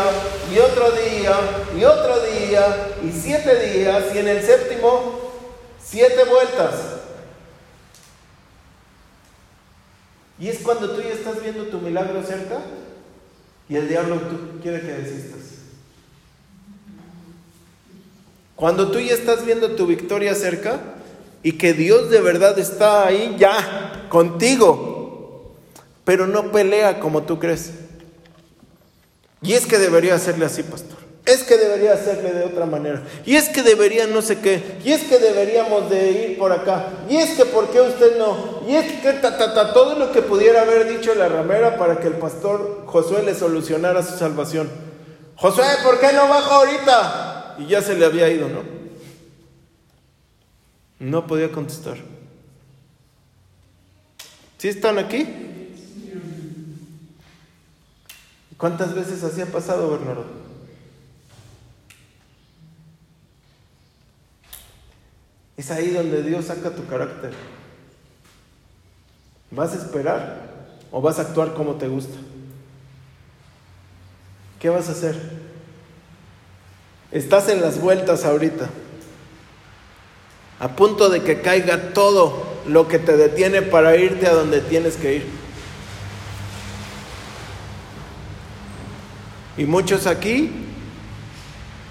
y 0.53 0.60
otro 0.60 0.91
día, 0.91 1.38
y 1.77 1.84
otro 1.84 2.19
día, 2.21 2.88
y 3.03 3.12
siete 3.12 3.55
días, 3.67 4.03
y 4.13 4.17
en 4.17 4.27
el 4.27 4.43
séptimo, 4.43 5.31
siete 5.81 6.25
vueltas. 6.25 6.75
Y 10.41 10.49
es 10.49 10.60
cuando 10.60 10.89
tú 10.89 11.01
ya 11.01 11.10
estás 11.10 11.41
viendo 11.41 11.65
tu 11.65 11.77
milagro 11.77 12.23
cerca 12.23 12.57
y 13.69 13.75
el 13.75 13.88
diablo 13.88 14.19
quiere 14.62 14.81
que 14.81 14.88
desistas. 14.88 15.51
Cuando 18.62 18.91
tú 18.91 19.00
ya 19.00 19.15
estás 19.15 19.43
viendo 19.43 19.71
tu 19.71 19.88
victoria 19.88 20.36
cerca 20.36 20.80
y 21.41 21.54
que 21.54 21.74
Dios 21.74 22.12
de 22.12 22.21
verdad 22.21 22.60
está 22.60 23.08
ahí 23.08 23.36
ya 23.39 24.06
contigo, 24.08 25.56
pero 26.06 26.28
no 26.28 26.52
pelea 26.52 27.00
como 27.00 27.24
tú 27.24 27.39
crees. 27.39 27.71
Y 29.41 29.54
es 29.54 29.65
que 29.65 29.80
debería 29.80 30.13
hacerle 30.13 30.45
así, 30.45 30.62
pastor. 30.62 31.00
Es 31.26 31.41
que 31.41 31.58
debería 31.58 31.93
hacerle 31.93 32.34
de 32.34 32.43
otra 32.43 32.67
manera. 32.67 33.02
Y 33.26 33.36
es 33.36 33.50
que 33.50 33.63
debería 33.63 34.06
no 34.06 34.21
sé 34.21 34.38
qué. 34.38 34.78
Y 34.86 34.91
es 34.91 35.06
que 35.06 35.17
deberíamos 35.17 35.89
de 35.89 36.12
ir 36.12 36.38
por 36.38 36.52
acá. 36.52 36.86
Y 37.10 37.17
es 37.17 37.32
que 37.32 37.45
por 37.45 37.71
qué 37.71 37.82
usted 37.82 38.19
no. 38.19 38.62
Y 38.67 38.76
es 38.76 39.02
que 39.02 39.13
ta, 39.13 39.39
ta, 39.39 39.56
ta, 39.56 39.74
todo 39.74 39.97
lo 39.97 40.12
que 40.12 40.21
pudiera 40.21 40.62
haber 40.62 40.88
dicho 40.88 41.15
la 41.15 41.30
ramera 41.30 41.80
para 41.80 41.97
que 41.97 42.10
el 42.10 42.13
pastor 42.13 42.84
Josué 42.86 43.24
le 43.24 43.34
solucionara 43.34 44.04
su 44.04 44.15
salvación. 44.19 44.69
Josué, 45.36 45.65
¿por 45.84 46.00
qué 46.00 46.13
no 46.13 46.28
bajo 46.28 46.54
ahorita? 46.54 47.31
Y 47.60 47.68
ya 47.68 47.82
se 47.82 47.98
le 47.98 48.06
había 48.06 48.30
ido, 48.30 48.50
¿no? 48.50 48.64
No 51.00 51.26
podía 51.28 51.52
contestar. 51.52 51.98
¿Sí 54.58 54.68
están 54.68 55.00
aquí? 55.00 55.28
¿Cuántas 58.58 58.94
veces 58.94 59.24
así 59.24 59.42
ha 59.42 59.48
pasado, 59.48 59.90
Bernardo? 59.90 60.26
Es 65.58 65.72
ahí 65.72 65.90
donde 65.90 66.22
Dios 66.22 66.46
saca 66.46 66.76
tu 66.76 66.86
carácter. 66.86 67.34
¿Vas 69.50 69.74
a 69.74 69.78
esperar 69.78 70.78
o 70.92 71.02
vas 71.02 71.18
a 71.18 71.24
actuar 71.24 71.56
como 71.56 71.76
te 71.76 71.88
gusta? 71.88 72.18
¿Qué 74.60 74.70
vas 74.70 74.90
a 74.90 74.92
hacer? 74.92 75.40
Estás 77.12 77.50
en 77.50 77.62
las 77.62 77.82
vueltas 77.82 78.24
ahorita, 78.24 78.69
a 80.60 80.69
punto 80.69 81.10
de 81.10 81.21
que 81.21 81.41
caiga 81.41 81.93
todo 81.93 82.45
lo 82.67 82.88
que 82.88 83.00
te 83.00 83.17
detiene 83.17 83.62
para 83.62 83.97
irte 83.97 84.28
a 84.28 84.34
donde 84.34 84.62
tienes 84.62 84.95
que 84.95 85.15
ir. 85.15 85.26
Y 89.58 89.65
muchos 89.65 90.08
aquí 90.08 90.52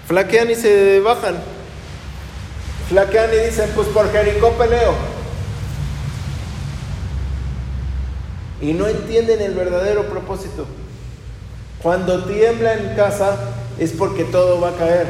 flaquean 0.07 0.49
y 0.49 0.55
se 0.55 0.99
bajan. 1.01 1.37
Flaquean 2.89 3.29
y 3.31 3.45
dicen, 3.45 3.69
pues 3.75 3.87
por 3.89 4.11
Jericó 4.11 4.53
peleo. 4.53 4.95
Y 8.59 8.73
no 8.73 8.87
entienden 8.87 9.39
el 9.41 9.53
verdadero 9.53 10.07
propósito. 10.07 10.65
Cuando 11.81 12.25
tiembla 12.25 12.73
en 12.73 12.95
casa 12.95 13.37
es 13.81 13.91
porque 13.93 14.23
todo 14.25 14.61
va 14.61 14.69
a 14.69 14.75
caer. 14.75 15.07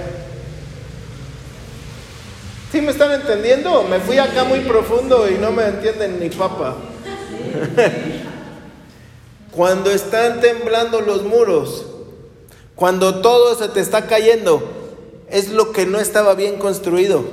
¿Sí 2.71 2.79
me 2.79 2.91
están 2.91 3.11
entendiendo? 3.11 3.83
Me 3.83 3.99
fui 3.99 4.17
acá 4.17 4.45
muy 4.45 4.61
profundo 4.61 5.29
y 5.29 5.33
no 5.33 5.51
me 5.51 5.65
entienden 5.65 6.21
ni 6.21 6.29
papa. 6.29 6.77
Cuando 9.51 9.91
están 9.91 10.39
temblando 10.39 11.01
los 11.01 11.23
muros, 11.23 11.85
cuando 12.73 13.19
todo 13.19 13.55
se 13.55 13.67
te 13.67 13.81
está 13.81 14.07
cayendo, 14.07 14.63
es 15.27 15.49
lo 15.49 15.73
que 15.73 15.85
no 15.85 15.99
estaba 15.99 16.33
bien 16.33 16.57
construido. 16.57 17.25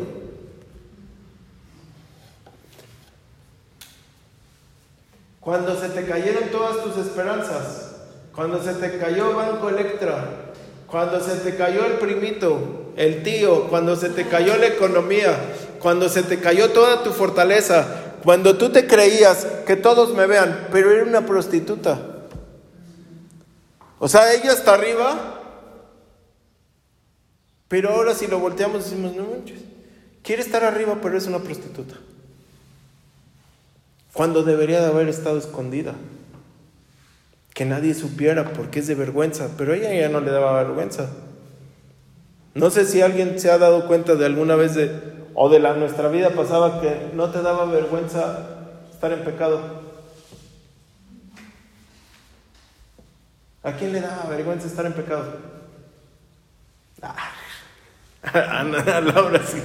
Cuando 5.39 5.81
se 5.81 5.91
te 5.91 6.05
cayeron 6.05 6.49
todas 6.51 6.83
tus 6.83 6.97
esperanzas, 6.97 7.93
cuando 8.35 8.61
se 8.61 8.75
te 8.75 8.99
cayó 8.99 9.37
Banco 9.37 9.69
Electra, 9.69 10.48
cuando 10.89 11.21
se 11.21 11.37
te 11.37 11.55
cayó 11.55 11.85
el 11.85 11.95
primito, 11.95 12.93
el 12.97 13.23
tío, 13.23 13.69
cuando 13.69 13.95
se 13.95 14.09
te 14.09 14.27
cayó 14.27 14.57
la 14.57 14.67
economía, 14.67 15.39
cuando 15.81 16.09
se 16.09 16.23
te 16.23 16.41
cayó 16.41 16.71
toda 16.71 17.03
tu 17.03 17.13
fortaleza, 17.13 18.17
cuando 18.25 18.57
tú 18.57 18.71
te 18.71 18.87
creías 18.87 19.47
que 19.67 19.77
todos 19.77 20.15
me 20.15 20.27
vean, 20.27 20.69
pero 20.73 20.91
era 20.91 21.05
una 21.05 21.27
prostituta. 21.27 22.01
O 23.99 24.09
sea, 24.09 24.33
ella 24.33 24.53
está 24.53 24.75
arriba, 24.75 25.41
pero 27.69 27.91
ahora 27.91 28.15
si 28.15 28.27
lo 28.27 28.39
volteamos 28.39 28.85
decimos, 28.85 29.15
no 29.15 29.25
manches, 29.25 29.61
quiere 30.23 30.41
estar 30.41 30.65
arriba, 30.65 30.99
pero 31.03 31.19
es 31.19 31.27
una 31.27 31.41
prostituta. 31.41 31.97
Cuando 34.15 34.43
debería 34.43 34.81
de 34.81 34.87
haber 34.87 35.09
estado 35.09 35.37
escondida. 35.37 35.95
Que 37.59 37.65
nadie 37.65 37.93
supiera 37.93 38.53
porque 38.53 38.79
es 38.79 38.87
de 38.87 38.95
vergüenza, 38.95 39.49
pero 39.59 39.75
ella 39.75 39.93
ya 39.93 40.09
no 40.09 40.21
le 40.21 40.31
daba 40.31 40.63
vergüenza. 40.63 41.09
No 42.55 42.71
sé 42.71 42.85
si 42.85 43.03
alguien 43.03 43.41
se 43.41 43.51
ha 43.51 43.59
dado 43.59 43.89
cuenta 43.89 44.15
de 44.15 44.27
alguna 44.27 44.55
vez 44.55 44.77
de, 44.77 45.27
o 45.35 45.49
de 45.49 45.59
la 45.59 45.75
nuestra 45.75 46.09
vida 46.09 46.31
pasaba 46.31 46.81
que 46.81 47.11
no 47.15 47.33
te 47.33 47.43
daba 47.43 47.65
vergüenza 47.65 48.47
estar 48.93 49.11
en 49.11 49.25
pecado. 49.25 49.61
¿A 53.65 53.73
quién 53.73 53.93
le 53.93 54.03
daba 54.03 54.31
vergüenza 54.31 54.69
estar 54.69 54.87
en 54.87 54.93
pecado? 54.93 55.25
Ah, 57.03 57.33
a 58.33 59.01
Laura 59.01 59.43
sí. 59.45 59.61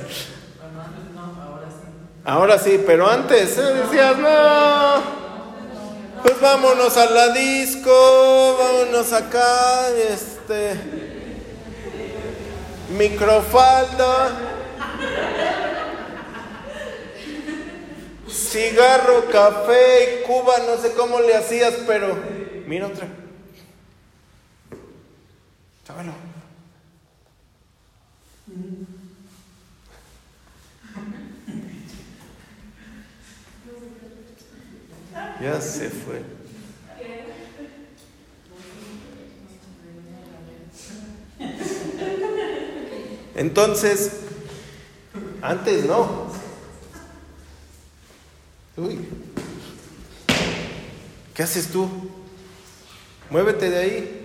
Ahora 2.26 2.58
sí, 2.58 2.84
pero 2.88 3.08
antes 3.08 3.56
¿eh? 3.60 3.62
decías, 3.62 4.18
no, 4.18 5.23
pues 6.24 6.40
vámonos 6.40 6.96
a 6.98 7.06
la 7.10 7.30
disco, 7.30 8.58
vámonos 8.58 9.12
acá, 9.12 9.90
este, 10.10 10.76
microfalda, 12.98 14.32
cigarro, 18.30 19.26
café 19.30 20.22
y 20.22 20.24
Cuba, 20.24 20.56
no 20.66 20.82
sé 20.82 20.94
cómo 20.94 21.20
le 21.20 21.36
hacías, 21.36 21.74
pero 21.86 22.18
mira 22.66 22.88
otra. 22.88 23.08
Chavalo. 25.86 26.33
Ya 35.44 35.60
se 35.60 35.90
fue. 35.90 36.22
Entonces, 43.36 44.24
Antes 45.44 45.84
no. 45.84 46.28
Uy. 48.78 48.98
¿Qué 51.34 51.44
haces 51.44 51.68
tú? 51.68 51.90
Muévete 53.30 53.70
de 53.70 53.78
ahí. 53.78 54.23